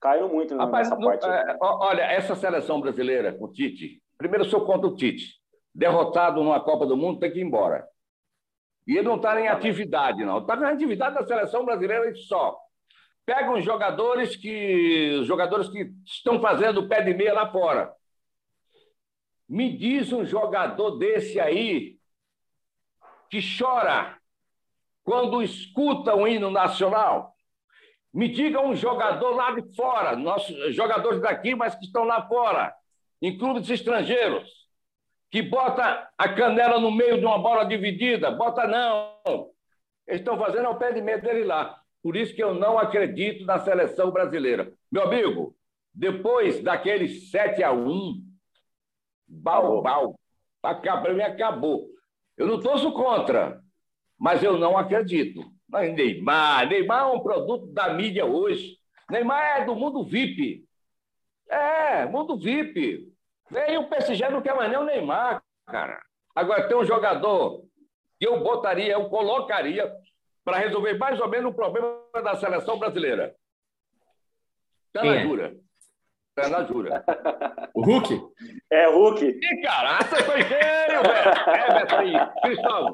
caindo 0.00 0.28
muito 0.28 0.56
Rapaz, 0.56 0.88
nessa 0.88 1.00
não- 1.00 1.08
parte. 1.08 1.26
é, 1.26 1.56
olha, 1.60 2.02
essa 2.02 2.34
seleção 2.34 2.80
brasileira, 2.80 3.36
o 3.40 3.48
Tite, 3.48 4.02
primeiro 4.18 4.44
eu 4.44 4.48
sou 4.48 4.64
contra 4.64 4.88
o 4.88 4.94
Tite. 4.96 5.38
Derrotado 5.72 6.42
numa 6.42 6.58
Copa 6.60 6.84
do 6.84 6.96
Mundo, 6.96 7.20
tem 7.20 7.30
que 7.30 7.38
ir 7.38 7.42
embora. 7.44 7.86
E 8.86 8.96
ele 8.96 9.06
não 9.06 9.16
está 9.16 9.40
em 9.40 9.46
atividade, 9.46 10.24
não. 10.24 10.38
Está 10.38 10.56
na 10.56 10.70
atividade 10.70 11.14
da 11.14 11.24
seleção 11.24 11.64
brasileira 11.64 12.12
só. 12.26 12.58
Pega 13.24 13.52
os 13.52 13.64
jogadores 13.64 14.34
que. 14.34 15.18
Os 15.20 15.26
jogadores 15.28 15.68
que 15.68 15.88
estão 16.04 16.40
fazendo 16.40 16.80
o 16.80 16.88
pé 16.88 17.02
de 17.02 17.14
meia 17.14 17.32
lá 17.32 17.52
fora. 17.52 17.92
Me 19.50 19.76
diz 19.76 20.12
um 20.12 20.24
jogador 20.24 20.92
desse 20.92 21.40
aí 21.40 21.98
que 23.28 23.40
chora 23.58 24.16
quando 25.02 25.42
escuta 25.42 26.14
o 26.14 26.28
hino 26.28 26.52
nacional. 26.52 27.34
Me 28.14 28.28
diga 28.28 28.60
um 28.60 28.76
jogador 28.76 29.30
lá 29.34 29.50
de 29.50 29.74
fora, 29.74 30.14
nossos 30.14 30.72
jogadores 30.72 31.20
daqui, 31.20 31.56
mas 31.56 31.74
que 31.74 31.86
estão 31.86 32.04
lá 32.04 32.28
fora, 32.28 32.72
em 33.20 33.36
clubes 33.36 33.68
estrangeiros, 33.68 34.48
que 35.32 35.42
bota 35.42 36.08
a 36.16 36.28
canela 36.28 36.78
no 36.78 36.92
meio 36.92 37.18
de 37.18 37.26
uma 37.26 37.38
bola 37.40 37.64
dividida. 37.64 38.30
Bota 38.30 38.68
não. 38.68 39.50
Eles 40.06 40.20
estão 40.20 40.38
fazendo 40.38 40.66
ao 40.66 40.78
pé 40.78 40.92
de 40.92 41.02
medo 41.02 41.22
dele 41.22 41.42
lá. 41.42 41.76
Por 42.00 42.16
isso 42.16 42.32
que 42.36 42.42
eu 42.42 42.54
não 42.54 42.78
acredito 42.78 43.44
na 43.44 43.58
seleção 43.58 44.12
brasileira. 44.12 44.72
Meu 44.92 45.02
amigo, 45.02 45.56
depois 45.92 46.62
daquele 46.62 47.08
7 47.08 47.64
a 47.64 47.72
1 47.72 48.29
bal, 49.30 49.80
bal, 49.80 50.20
acabou, 50.62 51.14
me 51.14 51.22
acabou. 51.22 51.88
Eu 52.36 52.46
não 52.46 52.60
torço 52.60 52.92
contra, 52.92 53.60
mas 54.18 54.42
eu 54.42 54.58
não 54.58 54.76
acredito. 54.76 55.42
Mas 55.68 55.94
Neymar, 55.94 56.68
Neymar 56.68 57.02
é 57.02 57.12
um 57.12 57.20
produto 57.20 57.66
da 57.68 57.94
mídia 57.94 58.26
hoje. 58.26 58.76
Neymar 59.08 59.60
é 59.60 59.64
do 59.64 59.74
mundo 59.74 60.04
VIP. 60.04 60.64
É, 61.48 62.06
mundo 62.06 62.36
VIP. 62.36 63.08
Veio 63.50 63.82
o 63.82 63.88
PSG 63.88 64.28
não 64.28 64.42
quer 64.42 64.54
mais 64.54 64.70
nem 64.70 64.78
o 64.78 64.84
Neymar, 64.84 65.42
cara. 65.66 66.00
Agora 66.34 66.66
tem 66.68 66.76
um 66.76 66.84
jogador 66.84 67.64
que 68.18 68.26
eu 68.26 68.42
botaria, 68.42 68.92
eu 68.92 69.08
colocaria 69.08 69.90
para 70.44 70.58
resolver 70.58 70.94
mais 70.98 71.20
ou 71.20 71.28
menos 71.28 71.50
o 71.50 71.54
problema 71.54 72.02
da 72.22 72.36
seleção 72.36 72.78
brasileira. 72.78 73.34
Tá 74.92 75.04
na 75.04 75.18
jura. 75.18 75.56
Tá 76.34 76.48
na 76.48 76.64
jura. 76.64 77.04
O 77.72 77.82
Hulk? 77.84 78.20
É, 78.70 78.88
Hulk. 78.90 79.24
Ih, 79.24 79.62
cara, 79.62 79.98
você 80.02 80.22
foi 80.24 80.42
cheio, 80.42 81.02
velho. 81.02 81.56
É, 81.56 81.74
Beto 81.74 81.94
aí. 81.94 82.12
Cristóvão. 82.42 82.92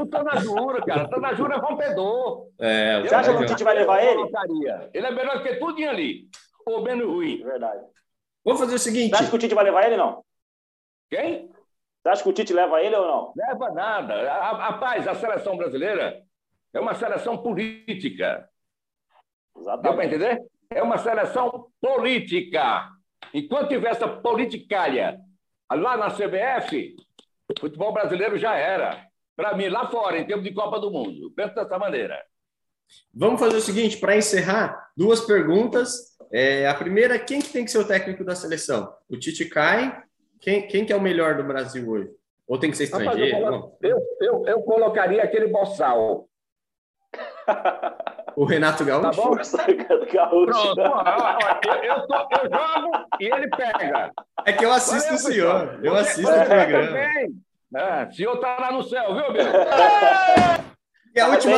O 0.00 0.06
Tanajura, 0.06 0.82
cara. 0.84 1.08
Tanajura 1.08 1.54
é 1.54 1.58
rompedor. 1.58 2.48
É, 2.58 3.02
Você 3.02 3.14
acha 3.14 3.36
que 3.36 3.42
o 3.42 3.46
Tite 3.46 3.62
vai 3.62 3.74
levar 3.74 4.02
ele? 4.02 4.16
Colocaria. 4.16 4.90
Ele 4.94 5.06
é 5.06 5.10
melhor 5.10 5.42
que 5.42 5.56
tudo 5.56 5.86
ali. 5.86 6.28
Ou 6.66 6.82
menos 6.82 7.06
ruim. 7.06 7.42
Verdade. 7.44 7.84
Vamos 8.44 8.58
fazer 8.60 8.74
o 8.74 8.78
seguinte. 8.78 9.10
Você 9.10 9.22
acha 9.22 9.30
que 9.30 9.36
o 9.36 9.38
Tite 9.38 9.54
vai 9.54 9.64
levar 9.64 9.84
ele 9.86 9.96
não? 9.98 10.24
Quem? 11.10 11.50
Você 12.02 12.08
acha 12.08 12.22
que 12.22 12.28
o 12.30 12.32
Tite 12.32 12.54
leva 12.54 12.80
ele 12.82 12.96
ou 12.96 13.06
não? 13.06 13.32
Leva 13.36 13.70
nada. 13.72 14.32
A- 14.32 14.56
Rapaz, 14.70 15.06
a 15.06 15.14
seleção 15.14 15.56
brasileira 15.58 16.22
é 16.72 16.80
uma 16.80 16.94
seleção 16.94 17.36
política. 17.36 18.48
Deu 19.54 19.62
para 19.64 19.72
Exatamente. 19.74 20.14
entender? 20.14 20.42
É 20.70 20.82
uma 20.82 20.98
seleção 20.98 21.68
política. 21.80 22.88
Enquanto 23.32 23.68
tiver 23.68 23.90
essa 23.90 24.08
politicalha 24.08 25.18
lá 25.70 25.96
na 25.96 26.10
CBF, 26.10 26.96
o 27.50 27.60
futebol 27.60 27.92
brasileiro 27.92 28.36
já 28.38 28.54
era. 28.56 29.04
Para 29.36 29.54
mim, 29.56 29.68
lá 29.68 29.88
fora, 29.88 30.18
em 30.18 30.26
termos 30.26 30.44
de 30.44 30.52
Copa 30.52 30.80
do 30.80 30.90
Mundo. 30.90 31.24
Eu 31.24 31.30
penso 31.30 31.54
dessa 31.54 31.78
maneira. 31.78 32.20
Vamos 33.12 33.40
fazer 33.40 33.56
o 33.56 33.60
seguinte, 33.60 33.98
para 33.98 34.16
encerrar, 34.16 34.90
duas 34.96 35.20
perguntas. 35.22 36.16
É, 36.32 36.66
a 36.68 36.74
primeira, 36.74 37.18
quem 37.18 37.40
que 37.40 37.50
tem 37.52 37.64
que 37.64 37.70
ser 37.70 37.78
o 37.78 37.86
técnico 37.86 38.24
da 38.24 38.34
seleção? 38.34 38.92
O 39.08 39.16
Tite 39.18 39.44
cai? 39.46 40.02
Quem, 40.40 40.66
quem 40.68 40.84
que 40.86 40.92
é 40.92 40.96
o 40.96 41.00
melhor 41.00 41.36
do 41.36 41.44
Brasil 41.44 41.88
hoje? 41.88 42.10
Ou 42.46 42.58
tem 42.58 42.70
que 42.70 42.76
ser 42.76 42.84
Rapaz, 42.90 43.18
eu, 43.18 43.24
estrangeiro? 43.24 43.44
colo- 43.60 43.78
eu, 43.82 43.98
eu, 44.20 44.46
eu 44.46 44.62
colocaria 44.62 45.22
aquele 45.22 45.48
boçal. 45.48 46.28
O 48.36 48.44
Renato 48.44 48.84
Gaúcho? 48.84 49.10
Tá 49.10 49.16
bom? 49.16 49.30
Gaúcho. 50.12 50.46
Pronto. 50.46 50.80
ó, 50.80 51.02
ó, 51.04 51.38
ó, 51.42 51.60
eu, 51.66 51.82
eu, 51.84 52.06
tô- 52.06 52.28
eu 52.30 52.50
jogo 52.50 53.06
e 53.20 53.24
ele 53.24 53.48
pega. 53.48 54.12
É 54.44 54.52
que 54.52 54.64
eu 54.64 54.72
assisto 54.72 55.08
Valeu, 55.08 55.14
o 55.14 55.18
senhor. 55.18 55.60
pessoal. 55.68 55.84
Eu 55.84 55.94
assisto 55.96 56.30
o 56.30 56.44
programa. 56.44 56.86
também. 56.86 57.36
É, 57.74 58.04
o 58.04 58.12
senhor 58.12 58.36
tá 58.38 58.56
lá 58.60 58.72
no 58.72 58.82
céu, 58.82 59.14
viu, 59.14 59.32
meu? 59.32 59.44
E 61.16 61.20
a 61.20 61.28
última. 61.28 61.56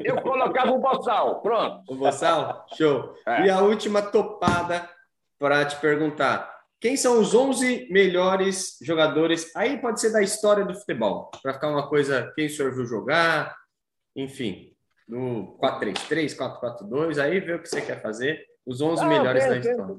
Eu 0.00 0.22
colocava 0.22 0.70
o 0.70 0.78
boçal. 0.78 1.42
Pronto. 1.42 1.82
O 1.86 1.94
Boçal? 1.96 2.64
Show. 2.74 3.12
É. 3.26 3.44
E 3.44 3.50
a 3.50 3.60
última 3.60 4.00
topada 4.00 4.88
para 5.38 5.66
te 5.66 5.76
perguntar. 5.76 6.50
Quem 6.80 6.96
são 6.96 7.20
os 7.20 7.34
11 7.34 7.88
melhores 7.90 8.78
jogadores? 8.82 9.54
Aí 9.54 9.76
pode 9.78 10.00
ser 10.00 10.12
da 10.12 10.22
história 10.22 10.64
do 10.64 10.74
futebol. 10.74 11.30
Para 11.42 11.52
ficar 11.52 11.68
uma 11.68 11.88
coisa, 11.90 12.32
quem 12.34 12.46
o 12.46 12.50
senhor 12.50 12.74
viu 12.74 12.86
jogar? 12.86 13.54
Enfim, 14.16 14.72
no 15.08 15.56
4-3-3, 15.58 16.34
4-4-2, 16.36 17.18
aí 17.22 17.40
vê 17.40 17.54
o 17.54 17.62
que 17.62 17.68
você 17.68 17.80
quer 17.80 18.00
fazer. 18.02 18.40
Os 18.66 18.80
11 18.80 19.04
Ah, 19.04 19.08
melhores 19.08 19.44
tem- 19.44 19.52
da 19.52 19.58
história. 19.58 19.96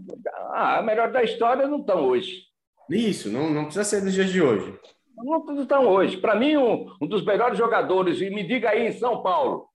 Ah, 0.54 0.78
a 0.80 0.82
melhor 0.82 1.12
da 1.12 1.24
história 1.24 1.68
não 1.68 1.80
estão 1.80 2.06
hoje. 2.06 2.42
Isso, 2.90 3.30
não, 3.30 3.50
não 3.50 3.64
precisa 3.66 3.84
ser 3.86 4.02
nos 4.04 4.14
dias 4.14 4.30
de 4.30 4.42
hoje. 4.42 4.78
Não 5.16 5.62
estão 5.62 5.88
hoje. 5.88 6.18
Para 6.18 6.36
mim, 6.36 6.58
um, 6.58 6.86
um 7.02 7.08
dos 7.08 7.24
melhores 7.26 7.58
jogadores, 7.58 8.20
e 8.22 8.30
me 8.30 8.44
diga 8.44 8.70
aí 8.70 8.88
em 8.88 8.92
São 8.92 9.24
Paulo, 9.24 9.68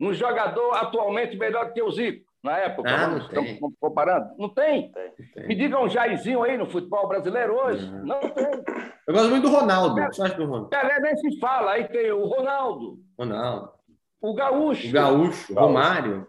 um 0.00 0.12
jogador 0.12 0.74
atualmente 0.74 1.36
melhor 1.36 1.72
que 1.72 1.82
o 1.82 1.90
Zico, 1.90 2.24
na 2.44 2.58
época. 2.58 2.88
Ah, 2.90 3.08
não 3.08 3.18
estamos 3.18 3.58
comparando? 3.80 4.28
Não 4.38 4.48
tem. 4.50 4.92
Tem. 4.92 5.46
Me 5.48 5.54
diga 5.54 5.80
um 5.80 5.88
Jairzinho 5.88 6.42
aí 6.42 6.56
no 6.58 6.66
futebol 6.66 7.08
brasileiro 7.08 7.54
hoje. 7.56 7.84
Uhum. 7.86 8.04
Não 8.04 8.20
tem. 8.20 8.44
Eu 9.08 9.14
gosto 9.14 9.30
muito 9.30 9.48
do 9.48 9.54
Ronaldo. 9.56 10.00
O 10.00 10.08
que 10.08 10.14
você 10.14 10.22
acha 10.22 10.34
do 10.34 10.44
Ronaldo? 10.44 10.68
Pelé 10.68 11.00
nem 11.00 11.16
se 11.16 11.40
fala. 11.40 11.72
Aí 11.72 11.88
tem 11.88 12.12
o 12.12 12.24
Ronaldo, 12.26 12.98
Ronaldo. 13.18 13.70
O 14.20 14.34
Gaúcho, 14.34 14.88
O 14.88 14.92
Gaúcho, 14.92 15.54
Romário. 15.54 16.26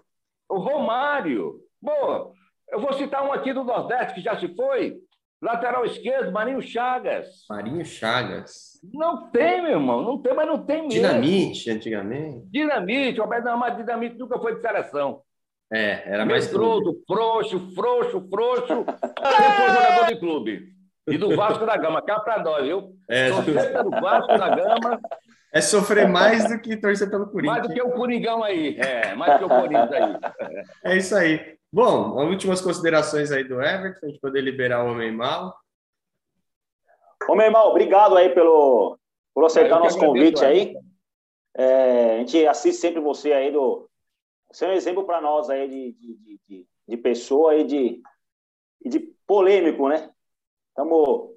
o 0.50 0.58
Romário. 0.60 1.60
Boa. 1.82 2.32
Eu 2.70 2.80
vou 2.82 2.94
citar 2.94 3.24
um 3.26 3.32
aqui 3.32 3.54
do 3.54 3.64
Nordeste 3.64 4.16
que 4.16 4.22
já 4.22 4.38
se 4.38 4.54
foi. 4.56 4.96
Lateral 5.42 5.86
esquerdo, 5.86 6.32
Marinho 6.32 6.62
Chagas. 6.62 7.46
Marinho 7.50 7.86
Chagas. 7.86 8.80
Não 8.92 9.30
tem, 9.30 9.62
meu 9.62 9.72
irmão. 9.74 10.02
Não 10.02 10.20
tem, 10.22 10.34
mas 10.34 10.48
não 10.48 10.66
tem 10.66 10.78
mesmo. 10.88 10.90
Dinamite, 10.90 11.70
antigamente. 11.70 12.48
Dinamite, 12.50 13.20
Roberto, 13.20 13.46
não, 13.46 13.58
mas 13.58 13.78
Dinamite 13.78 14.18
nunca 14.18 14.40
foi 14.40 14.56
de 14.56 14.62
seleção. 14.62 15.22
É, 15.72 16.12
era 16.12 16.26
mais. 16.26 16.48
Medroso, 16.48 17.04
frouxo, 17.06 17.72
frouxo, 17.76 18.28
frouxo. 18.30 18.86
Foi 18.88 19.70
jogador 19.70 20.08
de 20.08 20.20
clube. 20.20 20.62
E 21.10 21.18
do 21.18 21.36
Vasco 21.36 21.66
da 21.66 21.78
Gama, 21.78 22.02
cá 22.02 22.20
pra 22.20 22.42
nós, 22.42 22.66
viu? 22.66 22.94
É, 23.10 23.30
Torcer 23.30 23.72
pelo 23.74 23.92
Vasco 23.92 24.38
da 24.38 24.56
Gama, 24.56 25.00
é 25.54 25.62
sofrer 25.62 26.08
mais 26.10 26.48
do 26.50 26.60
que 26.62 26.78
torcer 26.78 27.10
pelo 27.10 27.22
mais 27.26 27.32
Corinthians. 27.32 27.68
do 27.68 27.74
que 27.74 27.82
o 27.82 27.92
Coringão 27.92 28.44
aí. 28.44 28.78
É, 28.78 29.16
mais 29.16 29.34
do 29.34 29.40
que 29.40 29.46
o 29.46 29.50
Corinthians 29.62 29.92
aí. 29.92 30.20
É 30.84 30.98
isso 30.98 31.16
aí. 31.16 31.58
Bom, 31.72 32.20
as 32.20 32.30
últimas 32.30 32.62
considerações 32.62 33.32
aí 33.32 33.44
do 33.44 33.62
Everton, 33.62 34.06
a 34.06 34.10
gente 34.10 34.20
poder 34.22 34.42
liberar 34.42 34.84
o 34.86 34.92
homem 34.92 35.12
mal. 35.12 35.56
Ô, 37.28 37.36
meu 37.36 37.46
irmão, 37.46 37.68
obrigado 37.70 38.16
aí 38.16 38.30
pelo, 38.30 38.98
por 39.34 39.44
aceitar 39.46 39.78
que 39.78 39.84
nosso 39.84 40.00
convite 40.00 40.46
aí. 40.46 40.76
É, 41.56 42.16
a 42.16 42.18
gente 42.20 42.46
assiste 42.48 42.80
sempre 42.80 43.02
você 43.02 43.34
aí 43.34 43.52
do. 43.52 43.90
Você 44.52 44.66
é 44.66 44.70
um 44.70 44.74
exemplo 44.74 45.04
para 45.06 45.20
nós 45.20 45.50
aí 45.50 45.68
de, 45.68 45.92
de, 45.94 46.16
de, 46.18 46.40
de, 46.48 46.68
de 46.88 46.98
pessoa 46.98 47.56
e 47.56 47.64
de, 47.66 48.02
de 48.86 49.00
polêmico, 49.26 49.90
né? 49.90 50.10
Tamo, 50.74 51.34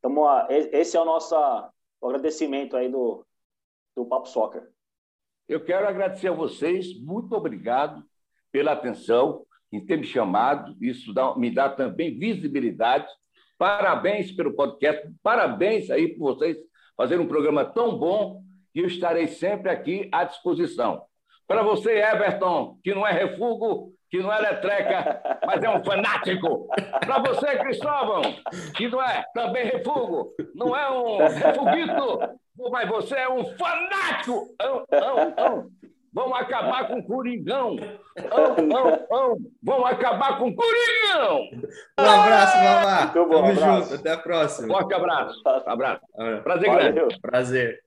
tamo, 0.00 0.26
a- 0.26 0.46
esse 0.48 0.96
é 0.96 1.00
o 1.00 1.04
nosso 1.04 1.34
agradecimento 2.02 2.76
aí 2.76 2.88
do, 2.88 3.25
do 3.96 4.04
Papo 4.04 4.28
Soccer. 4.28 4.62
Eu 5.48 5.64
quero 5.64 5.88
agradecer 5.88 6.28
a 6.28 6.32
vocês, 6.32 7.00
muito 7.00 7.34
obrigado 7.34 8.04
pela 8.52 8.72
atenção 8.72 9.44
em 9.72 9.84
ter 9.84 9.96
me 9.96 10.04
chamado. 10.04 10.76
Isso 10.80 11.12
dá- 11.14 11.34
me 11.36 11.50
dá 11.50 11.68
também 11.70 12.16
visibilidade. 12.18 13.06
Parabéns 13.58 14.30
pelo 14.32 14.54
podcast, 14.54 15.02
parabéns 15.22 15.90
aí 15.90 16.08
por 16.08 16.34
vocês 16.34 16.58
fazerem 16.96 17.24
um 17.24 17.28
programa 17.28 17.64
tão 17.64 17.96
bom 17.98 18.42
e 18.74 18.80
eu 18.80 18.86
estarei 18.86 19.26
sempre 19.28 19.70
aqui 19.70 20.08
à 20.12 20.24
disposição. 20.24 21.02
Para 21.46 21.62
você, 21.62 21.92
Everton, 21.92 22.78
que 22.84 22.94
não 22.94 23.06
é 23.06 23.12
refugo, 23.12 23.94
que 24.10 24.18
não 24.18 24.32
é 24.32 24.38
letreca, 24.40 25.22
mas 25.46 25.62
é 25.62 25.70
um 25.70 25.82
fanático. 25.82 26.68
Para 27.00 27.18
você, 27.20 27.56
Cristóvão, 27.58 28.20
que 28.76 28.88
não 28.88 29.00
é 29.02 29.24
também 29.32 29.64
refugo, 29.64 30.34
não 30.54 30.76
é 30.76 30.90
um 30.90 31.18
refuguito, 31.18 32.18
mas 32.70 32.88
você 32.88 33.14
é 33.16 33.28
um 33.28 33.44
fanático. 33.56 34.54
Ão, 34.60 34.86
ão, 34.90 35.34
ão. 35.36 35.70
Vamos 36.12 36.38
acabar 36.38 36.86
com 36.88 36.98
o 36.98 37.04
Coringão. 37.04 37.76
Ão, 38.30 38.56
ão, 38.74 39.06
ão. 39.10 39.36
Vamos 39.62 39.90
acabar 39.90 40.38
com 40.38 40.48
o 40.48 40.54
Coringão. 40.56 41.40
Um 42.00 42.02
abraço, 42.02 42.56
Mamá. 42.56 43.06
Tamo 43.08 43.36
abraço. 43.38 43.60
junto. 43.90 43.94
Até 44.00 44.12
a 44.12 44.16
próxima. 44.18 44.68
Forte 44.68 44.94
abraço. 44.94 45.42
Abraço. 45.66 46.00
Ah, 46.18 46.40
Prazer 46.42 46.70
grande. 46.70 47.00
Valeu. 47.00 47.08
Prazer. 47.20 47.85